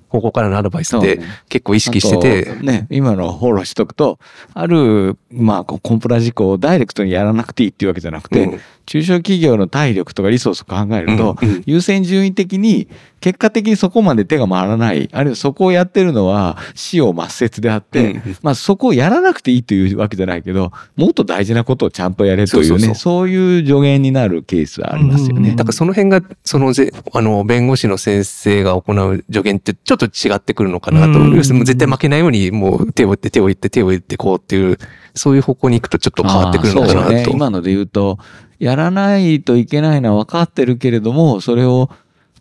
[0.09, 2.61] 方向からのアドバイスって結構意識してて。
[2.62, 4.18] ね、今のフォローしとくと、
[4.55, 8.61] ある、まあ、コンプラ事項をダイレクトにやらなくていいっていうわけじゃなくて、うん。
[8.86, 11.62] 中小企業の体力とかリソースを考えると、うんうん。
[11.66, 12.88] 優先順位的に、
[13.20, 18.36] 結果的にそこまで手が回らない、あるいはそこをやってるのは死を抹殺であって、うん。
[18.43, 25.51] まあそこをやらなくていいというわけじゃないけど、もっと大事なことをちゃんとやれというね、そういう助言になるケースはありますよね。
[25.51, 25.57] うん。
[25.57, 31.20] だからその辺が、そのぜ、あの、弁護士の先生が行う助言ってちょっと違ってくるのかなと。
[31.20, 34.78] うん要するにもう絶対負けないように、もう手を打って手を打って手を打ってこうっていう、
[35.14, 37.11] そういう方向に行くとちょっと変わってくるのかなと。
[37.11, 37.26] ね。
[37.31, 38.18] 今ので言うと、
[38.59, 41.91] やらないといけないのは分かってるけれども、それを、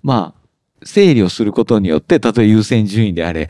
[0.04, 3.50] まあ、整理をすることによって、例えば優先順位であれ、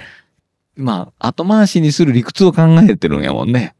[0.76, 3.76] まあ、後回しにする理屈を考えてるんやもんね。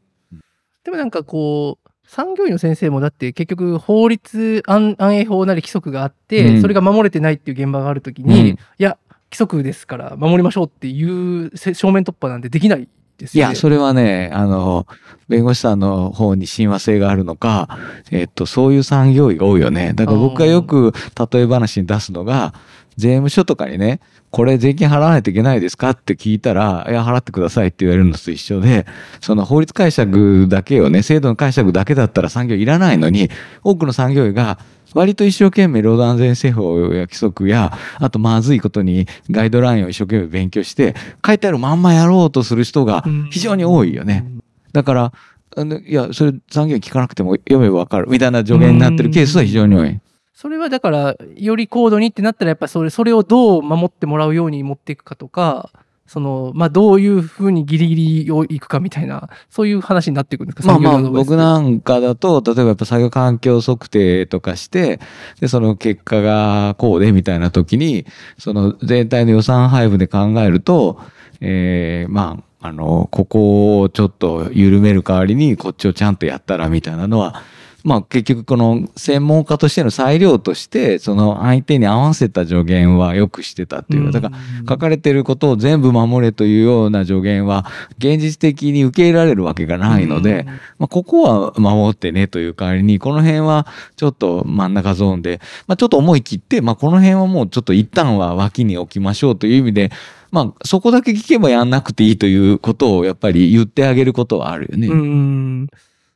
[0.84, 1.79] でもなんかこう、
[2.10, 8.98] 産業医の先生もだって結局法律、安安営法なり規則があって、うんそれが守れてないっていう現場があるときに、うんいや、
[9.30, 13.52] 規則ですから守りましょうっていうせ正面突破なんてできないですよね。
[13.52, 14.88] いや、それはね、あの、
[15.28, 17.78] 弁護士さんの方に親和性があるのか、
[18.10, 19.92] えっと、そういう産業医が多いよね。
[19.94, 20.92] だから僕がよく
[21.32, 22.54] 例え話に出すのが、
[23.00, 28.86] 税務署とかにね、これ税金払わないといけないですかって聞いたら、いや、払ってくださいって言われるのと一緒で、
[29.20, 33.30] その法律解釈だけをね、制度の解釈だけだったら産業医いらないのに、
[33.64, 34.58] 多くの産業医が、
[34.94, 40.94] 割と一生懸命労働安全施法や規則や、あとまずいことにガイドラインを一生懸命勉強して、
[41.24, 44.26] 書いてあるまんまやろうとする人がうん非常に多いよね。
[44.72, 45.12] だから、
[45.56, 50.00] あのいや、それ産業医聞かなくても読めばわかるみたいな助言になってるケースは非常に多い。
[50.40, 55.68] それはだから、より高度にってなったら、やっぱそれ、それをどう守ってもらうように持っていくかとか、
[56.06, 60.78] その、まあ、どういうふうにギリギリをいくかみたいな、そういう話になっていくんですか？
[60.78, 64.98] まあまあ、僕なんかだと、例えばやっぱ作業環境測定とかして、
[65.40, 68.06] で、その結果がこうでみたいな時に、
[68.38, 70.98] その全体の予算配分で考えると、
[71.42, 77.42] えーまあ、あの、ここをちょっと緩める代わりに、こっちをちゃんとやったらみたいなのは、
[77.84, 84.12] まあ結局この専門家としての裁量として、その相手に合わせた助言はよくしてたっていう。
[84.12, 84.36] だから、
[84.68, 87.66] 書かれてることを全部守れというような助言は
[87.98, 90.46] 現実的に受け入れられるわけがないので、
[90.78, 93.66] まあ、ここは守ってねという代わりに、この辺は
[93.96, 99.90] ちょっと真ん中ゾーンで、まあ、ちょっと思い切って、まあ、この辺はもうちょっと一旦は脇に置きましょうという意味で、
[100.30, 105.68] まあ、そこだけ聞けばやんなくていいということをやっぱり言ってあげることはあるよね。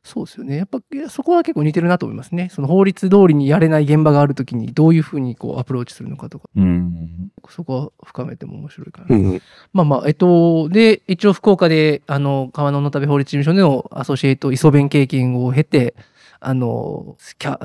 [0.05, 0.09] うん。
[0.09, 0.57] そうですよね。
[0.57, 2.49] やっぱ、いやそこは結構似てるなと思いますね。
[2.51, 7.31] その法律通りにやれない現場があるときに、どういうふうにこうアプローチするのかとか、うん。
[7.49, 9.15] そこは深めても面白いかな。
[9.15, 9.41] うん。
[9.73, 15.95] まあまあ、えっと、で、一応福岡で、あの、川野の旅法律事務所でのアソシエイト、イソベン経験を経て、
[16.39, 17.17] あの、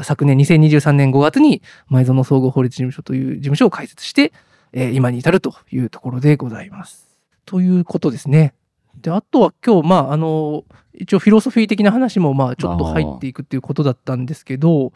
[0.03, 4.33] 昨年2023年5月に前園総合法律事務所という事務所を開設して、
[4.73, 7.09] えー今に至るというところでございます。
[7.45, 8.55] ということですね。
[8.97, 10.65] で、あとは今日、まあ、あの、
[10.95, 14.93] 一応フィロソフィー的な話も、まあ、ちょっと入っていくっていうことだったんですけど、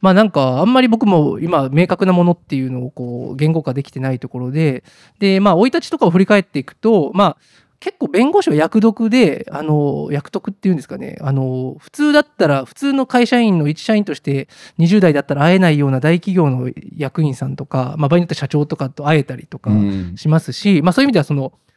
[0.00, 4.84] まあなんか、あんまり僕も今、明確なものっていうのをこう、言語化できてないところで、
[5.18, 7.36] で、まあ、生い立ちとかを振り返っていくと、まあ、
[7.80, 20.14] 結構弁護士は役得で、あの、役得っていうんですかね、あの、普通だったら、普通の会社員の一社員として20代だったら会えないような大企業の役員さんとか、まあ、場合によっては社長とかと会えたりとかうん。
[20.16, 21.73] しますし、まあ、そういう意味ではその、い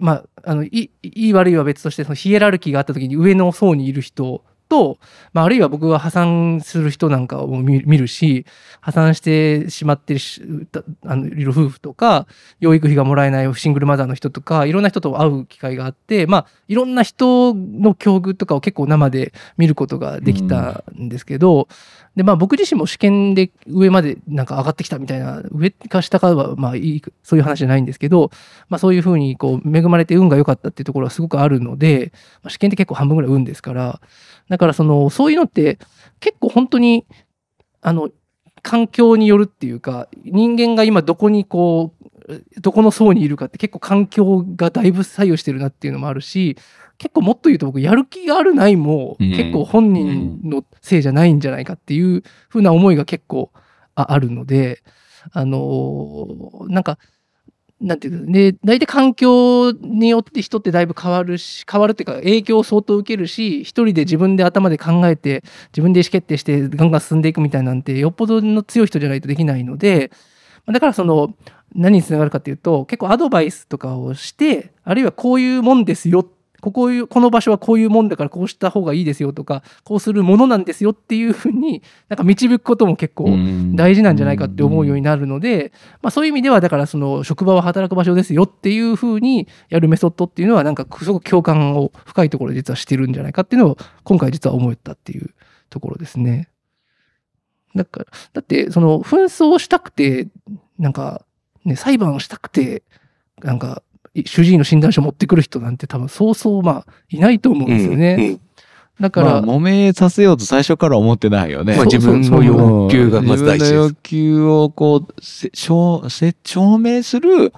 [0.00, 4.98] まあ、あのいい悪いは別としてそのヒエラルキーがあった時に上の層にいる人と、
[5.34, 8.46] まあ、あるいは僕は破産する人なんかを見るし
[8.80, 10.40] 破産してしまってし
[11.04, 12.26] あのいる夫婦とか
[12.60, 21.68] 養育費がもらえないシングルマザーの人とかいろんな人と会う機会があって、まあ、いろんな人の境遇とかを結構生で見ることができたんですけど、
[22.16, 28.30] でまあ、僕自身も試験で上までなんか上がってきたみたいな上か下かはまあいいそういう話じゃないんですけど、
[28.68, 32.12] まあ、そういうふうにこう恵まれて運が良かったっていうところはすごくあるので、
[32.42, 34.00] まあ、試験って結構半分ぐらい運ですから
[34.48, 35.78] だからそのそういうのって
[36.20, 37.06] 結構本当に
[37.80, 38.10] あの
[38.62, 41.94] 環境によるっていうか人間が今どこにこ
[42.28, 46.56] うどこの層にいるかって結構環境がだいぶ左右してるなっていうのもあるし
[46.98, 49.30] 結構もっと言うと僕やる気があるないもうん。
[49.30, 53.50] 結構本人のせいじゃないんじゃないかっていうふうな思いが結構
[53.94, 54.82] ああるので
[55.32, 56.98] あのーなんか
[57.80, 70.10] なんていうかで大体環境によって人ってだいぶ変わるし変わるっていうか影響を相当受けるし一人で自分で頭で考えて自分で意思決定してガンガン進んでいくみたいなんてよっぽどの強い人じゃないとできないので
[70.66, 71.34] だからその
[71.74, 83.30] 何につながるかっていうと結構アドバイスとかをしてあるいはこういうもんですよってここいうこの場所はこういうもんだからこうした方がいいですよとかこうするものなんですよっていうふうになんか導くことも結構
[83.74, 95.34] 大事なんじゃないかって思うようになるので、まあ、そういう意味ではだからその職場は働く場所ですよっていうふうにやるメソッドっていうのはなんかすごく共感を深いところで実はしてるんじゃないかっていうのを今回実は思ったっていう
[95.70, 96.48] ところですね。
[97.74, 100.28] だからだってその紛争をしたくて
[100.78, 101.24] なんか、
[101.64, 102.82] ね、裁判をしたくて
[103.42, 103.82] なんか
[104.14, 108.16] 主治医の診断書持ってくる人なんて多分そうそうまあいないと思うんですよね。
[108.18, 108.40] うん
[109.00, 111.74] だから、まあ、揉めさせようと最初から思ってないよね。
[111.74, 114.02] まあ、自分の欲求がまず大事です自分の欲。
[114.02, 117.54] 求をこう、せ証せ証明する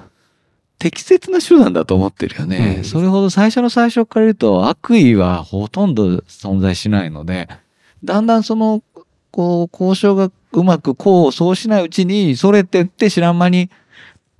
[0.78, 2.76] 適切な手段だと思ってるよね。
[2.78, 7.48] うんそれほど最初の最初から言うと悪意はほとんど存在しないので、
[8.04, 8.82] だんだんその、
[9.30, 13.70] こう、交渉がうまくこう、そうしないうちに、それってって知らん間に、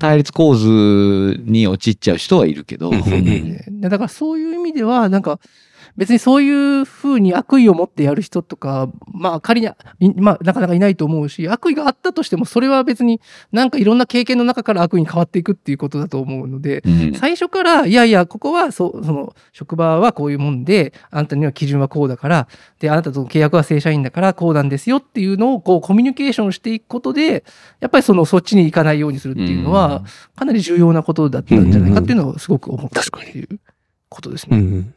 [0.02, 5.38] 対立構図に陥っちゃう人はいるけど、だからそういう意味では、なんか、
[5.96, 9.68] 別にそういうふうに悪意を持ってやる人とか、まあ仮に、
[10.00, 13.20] いまあなかなかいないと思うし、悪意があったとしても、それは別に
[13.52, 27.44] なんかいろんな経験の中から悪意に変わっていくっていうことだと思うので、うん最初から、いやいや、ここはそう、その、職場はこういうもんで、あなたには基準はこうだから、で、あなたとの契約は正社員だから、こうなんですよっていうのを、こう、コミュニケーションしていくことで、
[27.80, 30.04] やっぱりその、そっちに行かないようにするっていうのは、
[30.36, 33.60] かなり重要なことだったんじゃないかっていうのをすごく思ったっていう
[34.08, 34.58] ことですね。
[34.58, 34.94] うん。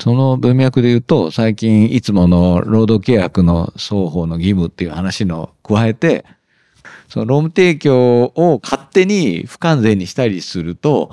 [0.00, 6.24] その文脈で言うと、最近いつもの労働契約の双方の義務っていう話の加えて、
[7.08, 11.10] その労務提供を勝手に不完全にしたりすると、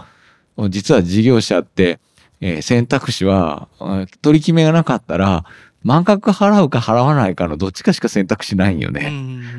[0.69, 1.99] 実は事業者って、
[2.39, 5.43] えー選択肢は、うん取り決めがなかったら、
[5.83, 9.09] 満額払うか払わないかのどっちかしか選択肢ないんよね。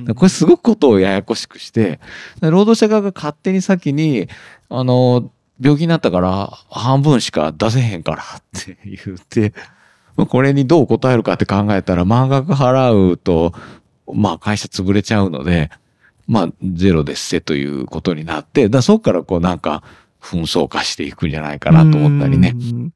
[0.07, 2.01] うんこれすごくことをややこしくして、
[2.41, 4.29] 労働者側が勝手に先に、
[4.71, 9.53] あの、病気になったから半分しか出せへんからって言って、
[10.17, 13.53] これにどう答えるかって考えたら満額払うと、
[14.13, 15.71] まあ会社潰れちゃうので、
[16.27, 19.83] まあゼロですせということになって、だそこからこうなんか
[20.21, 22.55] 紛争化していくんじゃないかなと思ったりね。
[22.55, 22.93] うん。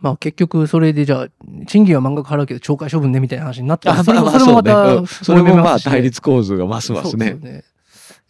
[0.00, 1.28] まあ結局それでじゃあ、
[1.66, 7.40] 賃金は満額払うけど懲戒処分ねみたいな話になったら、それもまた、うんそれもまあ対立立構図がますますねそう。
[7.40, 7.64] ですよね。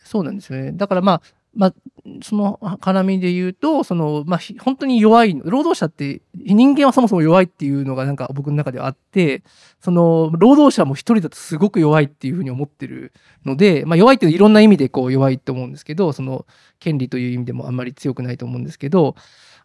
[0.05, 0.73] そうなんですよね。
[0.73, 1.23] だからまあ、
[1.55, 1.75] まあ、
[2.23, 9.43] その絡みで言うと、その、まあ、本当に弱い、労働者って、人間はそもそも弱いっていうのがなんか僕の中ではあって、
[9.81, 13.13] その、労働者も一人だとすごく弱いっていうふうに思ってる
[13.45, 16.47] ので、まあ、弱いっていうのはいろんな意味でこう弱いと思うんですけど、その、
[16.79, 19.15] 権利という意味でもあんまり強くないと思うんですけど、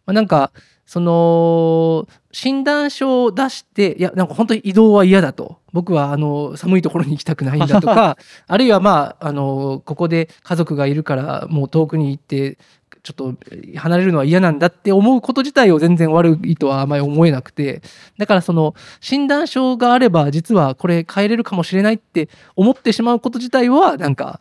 [0.06, 0.52] まあ、なんか、
[0.90, 5.60] その、診断書を出して、いや、なんか本当に移動は嫌だと。
[5.72, 8.16] 僕は、あの、寒いところに行きたくないんだとか、
[8.48, 12.58] あるいはまあ、あの、ここで家族がいるから、もう遠くに行って、
[13.04, 13.34] ちょっと
[13.76, 17.82] 離れるのは嫌なんだって思うこと自体を全然悪いとはあまり思えなくて、
[18.18, 24.40] だからその診断書があれば実はこれ変えれるかもしれないって思ってしまうこと自体はなんか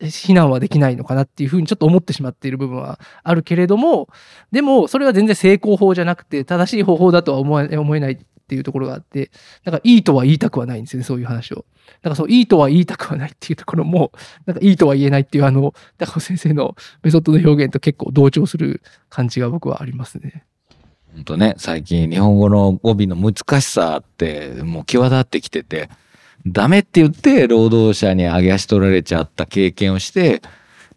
[0.00, 4.08] 非難はできないのかなっていうふうにちょっと思ってしまっている部分はあるけれども、
[4.52, 8.16] でもそれは全然成功法じゃなくて正しい方法だとは思え思えないっ
[8.48, 9.30] ていうところがあって、
[9.64, 11.56] だかいいとは言いたくはないんですよね、そういう話を。
[11.56, 11.62] だ
[12.04, 14.12] からそう、いいとは言いたくはないっていうところも、
[14.46, 18.80] なんかいいとは言えないっていうあの、高尾先生のメソッドの表現と結構同調する
[19.10, 20.44] 感じが僕はありますね。
[21.14, 25.90] 本当ね、最近日本語の語尾の難しさってもう際立ってきてて、
[26.46, 30.42] ダメって言って労働者に上げ足取られちゃった経験をして、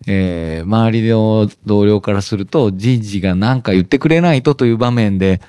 [0.07, 5.41] えー周りの同僚からすると人事が何か言ってくれないとという場面で、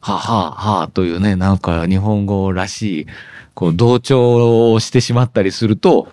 [0.00, 3.06] はあはあはあというね、なんか日本語らしい、
[3.54, 6.08] こう同調をしてしまったりすると、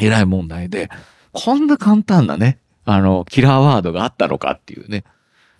[0.00, 0.88] えらい問題で、
[1.32, 5.04] こんな簡単なね、あの、キラーワードがあったのかっていうね。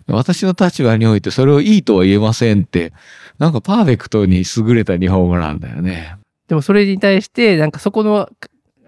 [0.07, 2.93] 私の立場においてそれをいいとは言えませんって、
[3.37, 6.18] なんかパーフェクトに優れた日本語なんだよね。
[6.49, 8.27] でもそれに対して、なんかそこの、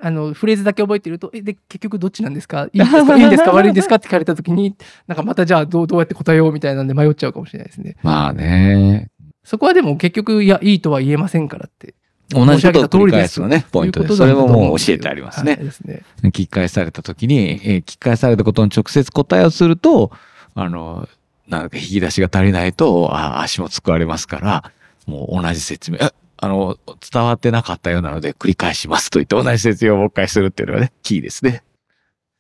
[0.01, 2.67] あの、フレーズだけ覚えてると、え、で、結局どっちなんですか？
[2.73, 3.17] いいんですか？
[3.17, 3.51] いいんですか？
[3.55, 3.95] 悪いんですか？
[3.95, 4.75] って聞かれたときに、
[5.07, 7.95] なんかまたじゃあどう、どうやって答えようみたいなんで迷っちゃうかもしれないですね。
[8.03, 9.09] まあね。
[9.43, 11.93] そこはでも結局、いや、いいとは言えませんからって。
[12.29, 14.07] 同じことを繰り返すのね、ポイントで。
[14.15, 15.53] それももう教えてありますね。
[15.53, 16.01] はい、ですね。
[16.23, 20.11] 聞き返された時に、えー聞き返されたことに直接答えをすると、
[20.55, 21.07] あの、
[21.47, 24.71] なんか引き出しが足りないと、あ足もすくわれますから、
[25.05, 26.77] もう同じ説明、えあの、
[27.11, 31.63] 伝わってなかったようなので繰り返しますと言って同じ説明をもう一回するっていうのはね、キーですね。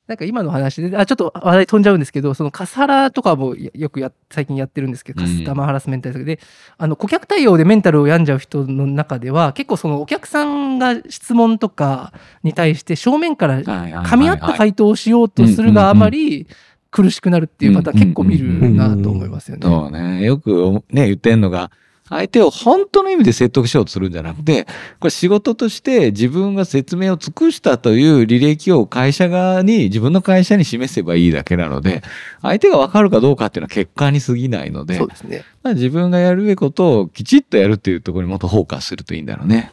[0.07, 6.39] なんか今の話で、あ、ちょっと話題飛んじゃうんですけど、そのカスハラとかもやよくや、最近やってるんですけど、カスタマーハラスメント対策で、
[6.77, 12.11] あの、顧客対応でメンタルを病んじゃう人の中では、結構そのお客さんが質問とか
[12.43, 16.47] に対して正面から噛み合った回答をしようとするがあまり
[16.89, 19.61] 苦しくなるっていうパターン結構見るなと思いますよね。
[19.63, 20.25] そうね。
[20.25, 21.71] よくね、言ってんのが、
[22.11, 24.65] 相手を本当の意味で説得しようとするんじゃなくて、
[24.99, 32.03] これ仕事として自分が説明を尽くしたという履歴を会社側に、自分の会社に示せばいいだけなので、
[32.41, 35.45] 相手がわかるかどうかっていうのは結果に過ぎないので、そうですね。
[35.63, 39.71] まあ、自分がやるべきことをきちっとやるっていうところにもっとフォーカスするといいんだろうね。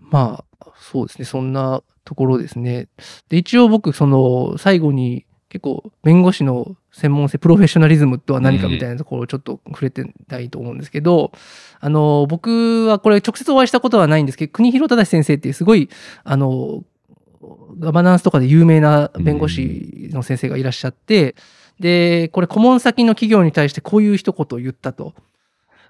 [0.00, 1.26] まあ、そうですね。
[1.26, 2.88] そんなところですね。
[3.28, 11.32] で、一応僕、その、最後に結構、弁護士の専門性、プロフェッショナリズムとは何かみたいなところをちょっと触れてないと思うんですけど、
[11.78, 15.88] あの、僕はこれ直接お会いしたことはないんですけど、国広忠先生っていうすごい、
[16.24, 16.82] あの、
[17.78, 21.36] ガバナンスとかで有名な弁護士の先生がいらっしゃって、
[21.78, 25.14] で、これ顧問先の企業に対してこういう一言を言ったと。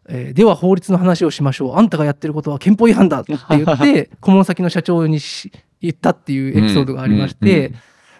[0.09, 1.77] えーでは法律の話をしましょう。
[1.77, 5.51] あんたがやってることは憲法違反だって言って、 顧問先の社長にし
[5.81, 7.73] 言ったっていうエピソードがありまして、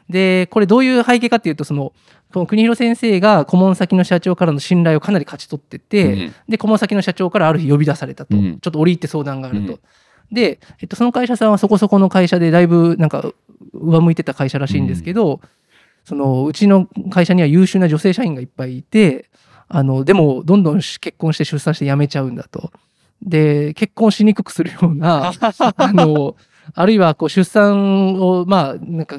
[0.09, 1.93] でこれどういう背景かっていうとその
[2.33, 6.35] この国広先生が顧問先の社長からの信頼をかなり勝ち取ってて、うん。
[6.49, 8.59] で顧問先の社長からある日呼び出されたと、うん。
[8.61, 9.75] ちょっと折り入って相談があると。
[9.75, 9.81] うん。
[10.33, 13.31] で、えっと、その会社さんはそこそこの会社でだいぶなんか
[13.73, 15.41] 上向いてた会社らしいんですけど、
[16.05, 19.29] そのうちの会社には優秀な女性社員がいっぱいいて
[19.69, 22.71] あのでもどんどんし結婚して出産して辞めちゃうんだと。
[23.23, 25.33] で結婚しにくくするような
[25.77, 26.37] あの
[26.75, 29.19] あるいはこう出産をまあなんか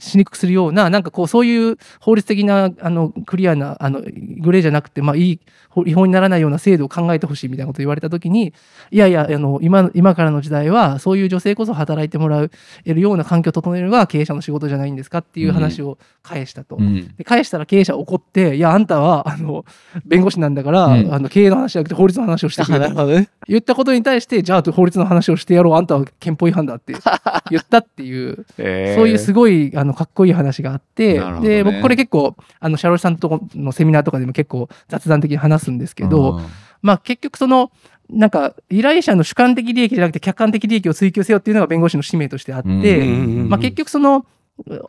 [0.00, 5.40] しにくくするようななんかこうそういう法律的なあのクリアなあのグレーじゃなくてまあいい
[5.70, 8.52] 法違法にならないような制度を考えてほしいみたいなことを言われた時に
[8.90, 12.46] いやいやあの今今からの時代はそういう女性こそ働いてもら
[12.84, 16.76] えるような環境を整えるのが経営者の仕事じゃないんですかっていう話を返したと。
[16.76, 19.64] うんで返したら経営者怒って「いやあんたはあの
[20.04, 23.08] 弁護士なんだから、うんあの経営の話じゃなくて法律の話をしてくれ」と。
[23.48, 26.94] 言ったことに対してじゃあ法律の話をしてやろうあんたは憲法違反だって
[27.50, 28.66] 言ったっていう そう
[29.08, 31.40] いうすごいあのかっこいい話があって、ね。
[31.40, 36.40] で僕これ結構あのシャロルさんとこのセミナーとかでも結構雑談的に話すんですけど、
[36.82, 37.70] まあ結局その
[38.10, 43.48] なんか依頼者の主観的利益じゃなくて客観的利益を追求せよっていうのが弁護士の使命としてあって、うん。
[43.48, 44.26] まあ、結局その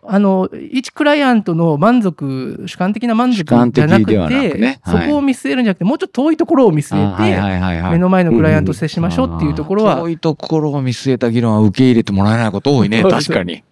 [0.04, 4.80] あの一クライアントの満足主観的な満足じゃなくではなくてね。
[4.82, 5.06] はい。
[5.06, 13.04] そこを見据えるんじゃなくてもうちょっと遠いところを見据えて、目の前のクライアントと接しましょうっていうところは、遠いところを見据えた議論は受け入れてもらえないこと多いね。
[13.04, 13.64] 確かに。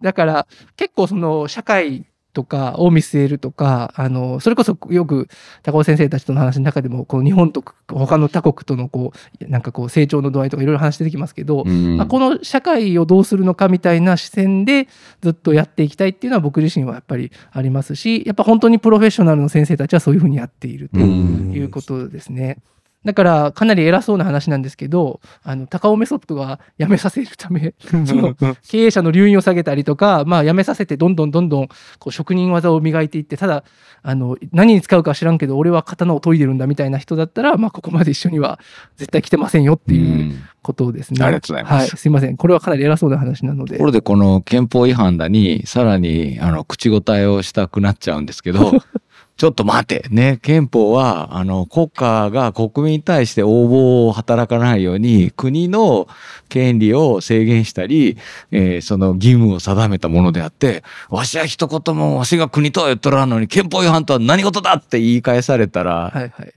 [0.00, 2.04] だから結構その社会
[2.34, 5.28] とかを見据えるとかあのそれこそよく
[5.62, 14.88] 高尾先生たちとの話の中でもこの日本と他の他国とのこうなんかこう成長の度合いとかいろいろ話出てきますけど、うんまあ、この社会をどうするのかみたいな視線で
[15.22, 22.58] ずっとやっていきたいっていうのは僕自身はやっぱりありますしやっぱ本当にプロフェッショナルの先生たちはそういうふうにやっているとうんいうことですね。
[23.04, 27.74] だからかなり偉そうな話なんですけどあの高尾メソッドはやめさせるため
[28.06, 28.34] その
[28.68, 33.64] 経営者の留飲を下げたりとか、まあ、辞めさせてどんどんどんどんこう職人技を磨いていってただ
[34.02, 38.58] あの何に使うか知らんけど俺は刀を研いでるんだみたいな人だったら、まあ、ここまで一緒には
[38.96, 41.24] 絶対来てませんよっていうことですね。
[41.24, 43.86] ありがとうございますはい、すいませんこれはかなり偉そうな話なのでとこ。
[43.86, 48.72] ろでこの憲法違反だにさらにあの口答えをしたくなっちゃうんですけど
[49.36, 56.06] ちょっと待てね憲法はあの国家が国民に対して応募を働かないように国の
[56.48, 58.16] 権利を制限したり、
[58.52, 66.54] えーその義務を定めたものであってわしは一言もわしが国とは言っとらんのに憲法違反とは何事だって言い返されたら、はいはい。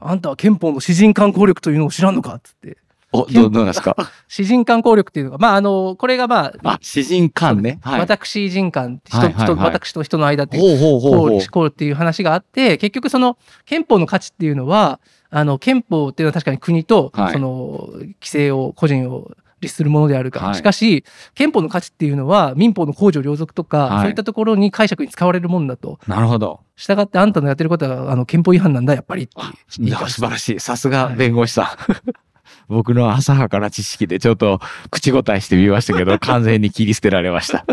[0.00, 2.78] あんたは憲法の詩人観光力というのを知らんのかっつって。
[3.14, 3.96] おどうどうなんですか？
[4.26, 7.78] 詩人観光力っていうのが、まあ、あの、これがまあ、あ詩人官ね。
[7.82, 9.44] はい、私人間、人、はいはいはい。
[9.44, 14.98] 人私と人の間っていうこうこうっていう話があって結局その憲法の価値っていうのは
[15.30, 17.32] あの憲法っていうのは確かに国とはい。
[17.32, 21.04] その規制を個人を律するものであるかしかし
[21.34, 24.00] 憲法の価値っていうのは民法の公序良俗とか、はい。
[24.00, 25.98] そういったところに解釈に使われるもんだと。
[26.06, 26.60] なるほど。
[26.76, 29.28] 従ってあんたのやってることはあの憲法違反なんだやっぱりっい
[29.90, 30.60] 素晴らしい。
[30.60, 32.14] さすが弁護士さん。
[32.68, 34.60] 僕の浅はかな知識でちょっと
[34.90, 37.64] 口答えしてみましたけど、 完全に切り捨てられました。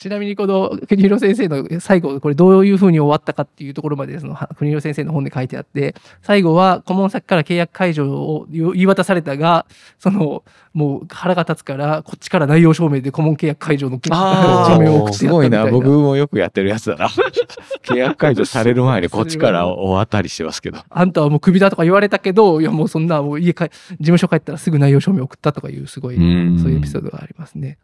[0.00, 9.66] ちなみにこの国広先生の最後これどういうふうに終わったかっていうところまでそのは国広先生の本で書いてあって最後は顧問先から契約解除を言い渡されたが
[9.98, 10.42] その
[10.72, 15.58] もう腹が立つからこっちから内容証明で顧問契約解除のあー署名を送ってすごいな。
[15.58, 15.90] やったみたいな。
[15.90, 17.08] 僕もよくやってるやつだな。
[17.84, 20.78] 契約解除される前にこっちからお渡りしてますけど。
[20.88, 27.76] あんたはもうクビだとか言われたけどいやもうそんなもう家帰事務所帰ったらすぐ内容証明送ったとかいうすごいそういうエピソードがありますね。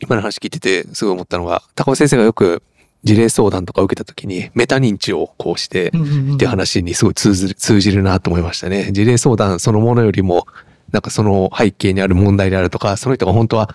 [0.00, 2.62] 今の話聞いててすごい思ったのが高尾先生がよく
[3.02, 8.92] 事例相談とか受けた時にメタ認知をこうしてっていう話にすごい通ずる通じるなと思いましたね。
[8.92, 10.46] 事例相談そのものよりも
[10.92, 13.74] なんかその背景にある問題であるとかその人が本当は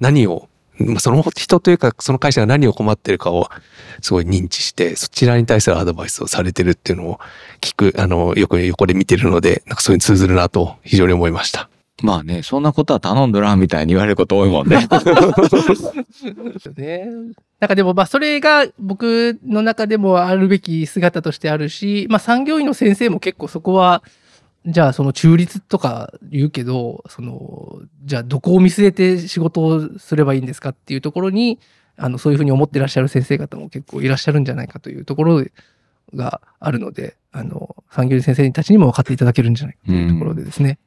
[0.00, 0.48] 何を
[0.78, 3.48] まあその人というかその会社が何を困ってるかを
[4.00, 7.20] すごい認知してそちらに対するアドバイスをされてるっていうのを
[7.60, 11.68] 聞くあのよく横で見てるのでなんかそういうに通ずるなと非常に思いました。
[12.02, 14.88] まあね、そんなことは頼んどらんみたいに言われること多いもんね。
[16.76, 17.06] ね。
[17.60, 24.02] なんかでもまあそれが僕の中でもあるべき姿としてあるし、まあ産業医の先生も結構そこは、
[24.66, 31.58] じゃあその中立とか言うけど、その、じゃあどこを見据えて仕事をすればいいんですかっていうところに、
[31.96, 35.44] あの、そういうふうに思ってらっしゃる先生方も結構いらっしゃるんじゃないかというところ
[36.14, 40.78] があるので、あの、産業医先生たちにも分かっていただけるんじゃないかというところでですね。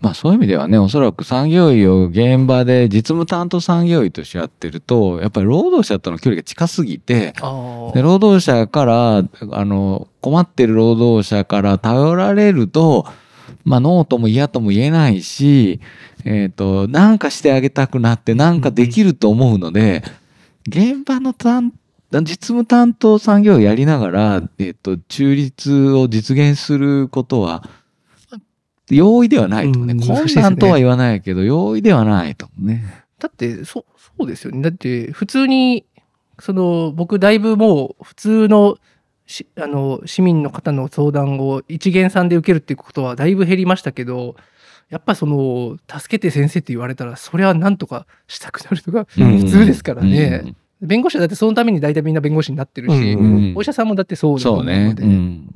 [0.00, 13.06] まあそういう意味ではね、おそらく産業医を現場で実務担当産業医としてやってると、やっぱり労働者との距離が近すぎて、あで労働者から、あの、困ってる労働者から頼られると、
[13.64, 15.80] まあ、ノーとも嫌とも言えないし、
[16.24, 20.04] えっ、と、なんかしてあげたくなって、なんかできると思うので、
[20.68, 21.72] 現場の担
[22.12, 27.68] 実務担当産業をやりながら、えっと、中立を実現することは、
[28.96, 29.92] 容易ではないとね。
[29.92, 33.04] うん困難とは言わないけど、容易ではないとね。
[33.18, 34.62] だって、そ、そうですよね。
[34.62, 35.84] だって、普通に、
[36.38, 38.76] その、僕、だいぶもう、普通の、
[39.26, 44.36] しあの、市民の方の相談を一元さんで受けるっていうことはだいぶ減りましたけど、
[44.88, 50.54] やっぱその、助けて先生って言われたら、それはなんとかしたくなるのがうん普通ですからね。
[50.80, 54.94] 弁護士はだってそのために大体みんな弁護士になってるし、うんうんお医者さんもだってそうだとそうね。
[54.96, 55.50] うん。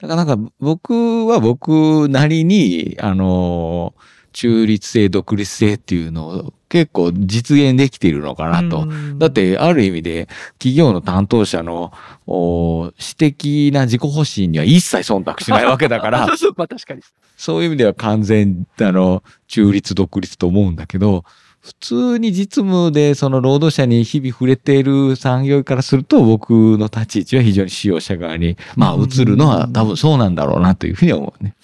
[0.00, 3.94] だからなんか僕は僕なりに、あの、
[4.32, 8.82] 中立性、独立性っていうのを結構実現できているのかなと。
[8.82, 10.28] うんだっ、て、ある意味で、
[10.58, 11.92] 企業の担当者の、
[12.28, 16.26] お私的な自己保身には一切忖度しないわけだから、
[16.56, 17.02] まあ確かに。
[17.36, 21.24] そういう意味では完全、あの、中立、独立と思うんだけど、
[21.60, 31.54] 普通に実務でその労働者に日々触れている産業医からすると、僕の立ち位置は非常に使用者側に、まあ、移るのは多分そうなんだろうなというふうに思うね。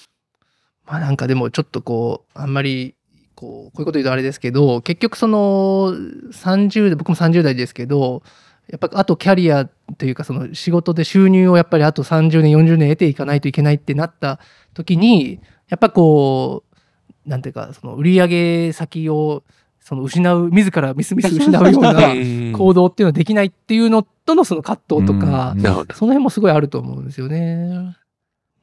[0.87, 2.95] まあなんかでもちょっとこう、あんまり、
[3.35, 5.93] こう、こういうこと言うとあれですけど、結局その
[6.33, 8.23] 30代、僕も30代ですけど、
[8.69, 9.67] やっぱあとキャリア
[9.99, 14.41] というかその仕事で収入をやっぱりあと30年、40年得ていかないといけないってなった
[14.75, 16.65] 時に、やっぱこ
[17.27, 19.43] う、なんていうか、その売上先を
[19.85, 25.55] その失う、自らミスミス失うような うん行動っていうのはできないっていうのとのその葛藤とか。
[25.95, 27.95] その辺もすごいあると思うんですよね。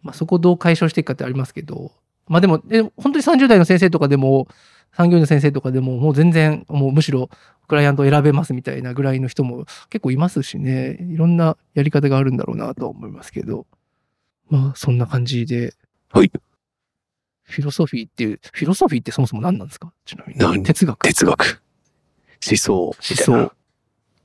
[0.02, 1.92] まあそこをどう解消していくかってありますけど。
[2.28, 4.48] まあでも、え本当に30代の先生とかでも、
[4.94, 7.30] 産業医の先生とかでも、もう全然、もうむしろ
[7.68, 11.06] クライアントを選べますみたいなぐらいの人も結構いますしね。
[11.12, 13.68] いろんなやり方があるんだろうなとは思いますけど。
[14.50, 15.76] まあそんな感じで。
[16.12, 16.32] はい。
[17.52, 19.92] フィロソフィーっていう、フィロソフィーってそもそも何なんですか？
[20.06, 20.64] ちなみ何に。
[20.64, 21.04] 哲学。
[21.04, 21.62] 哲学。
[22.46, 22.74] 思想。
[22.84, 23.32] 思想。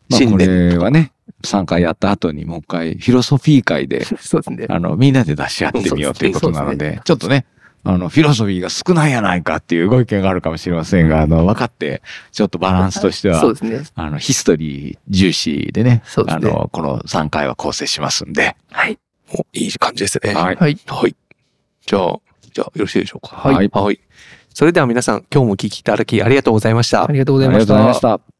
[0.08, 0.36] まあ、こ。
[0.38, 1.12] れはね、
[1.44, 4.66] 3回やった後にもう一回、フィロソフィー会で、 そうですね。
[4.68, 7.46] あの、みんなで出し合ってみようということなので、ちょっとね、
[7.84, 12.02] あの、フィロソフィーが少ないやないかっていうご意見があるかもしれませんが、あの、分かって、
[12.32, 13.82] ちょっとバランスとしてはそう、ですね。
[13.94, 18.98] あの、ヒストリー重視でね、そうですねあの、この3回は構成しますんで、はい。
[19.32, 20.34] おいい感じですね。
[20.34, 20.56] はい。
[20.56, 20.78] はい。
[20.86, 21.14] はい。
[21.86, 22.18] じゃあ、
[22.56, 23.36] じゃあよろしいでしょうか。
[23.36, 24.00] はいはい。
[24.54, 27.12] それでは皆さん、今日もお聞きいただきありがとうございましたあ。
[27.12, 27.74] りがとうございありがました。
[27.74, 28.35] とうございました。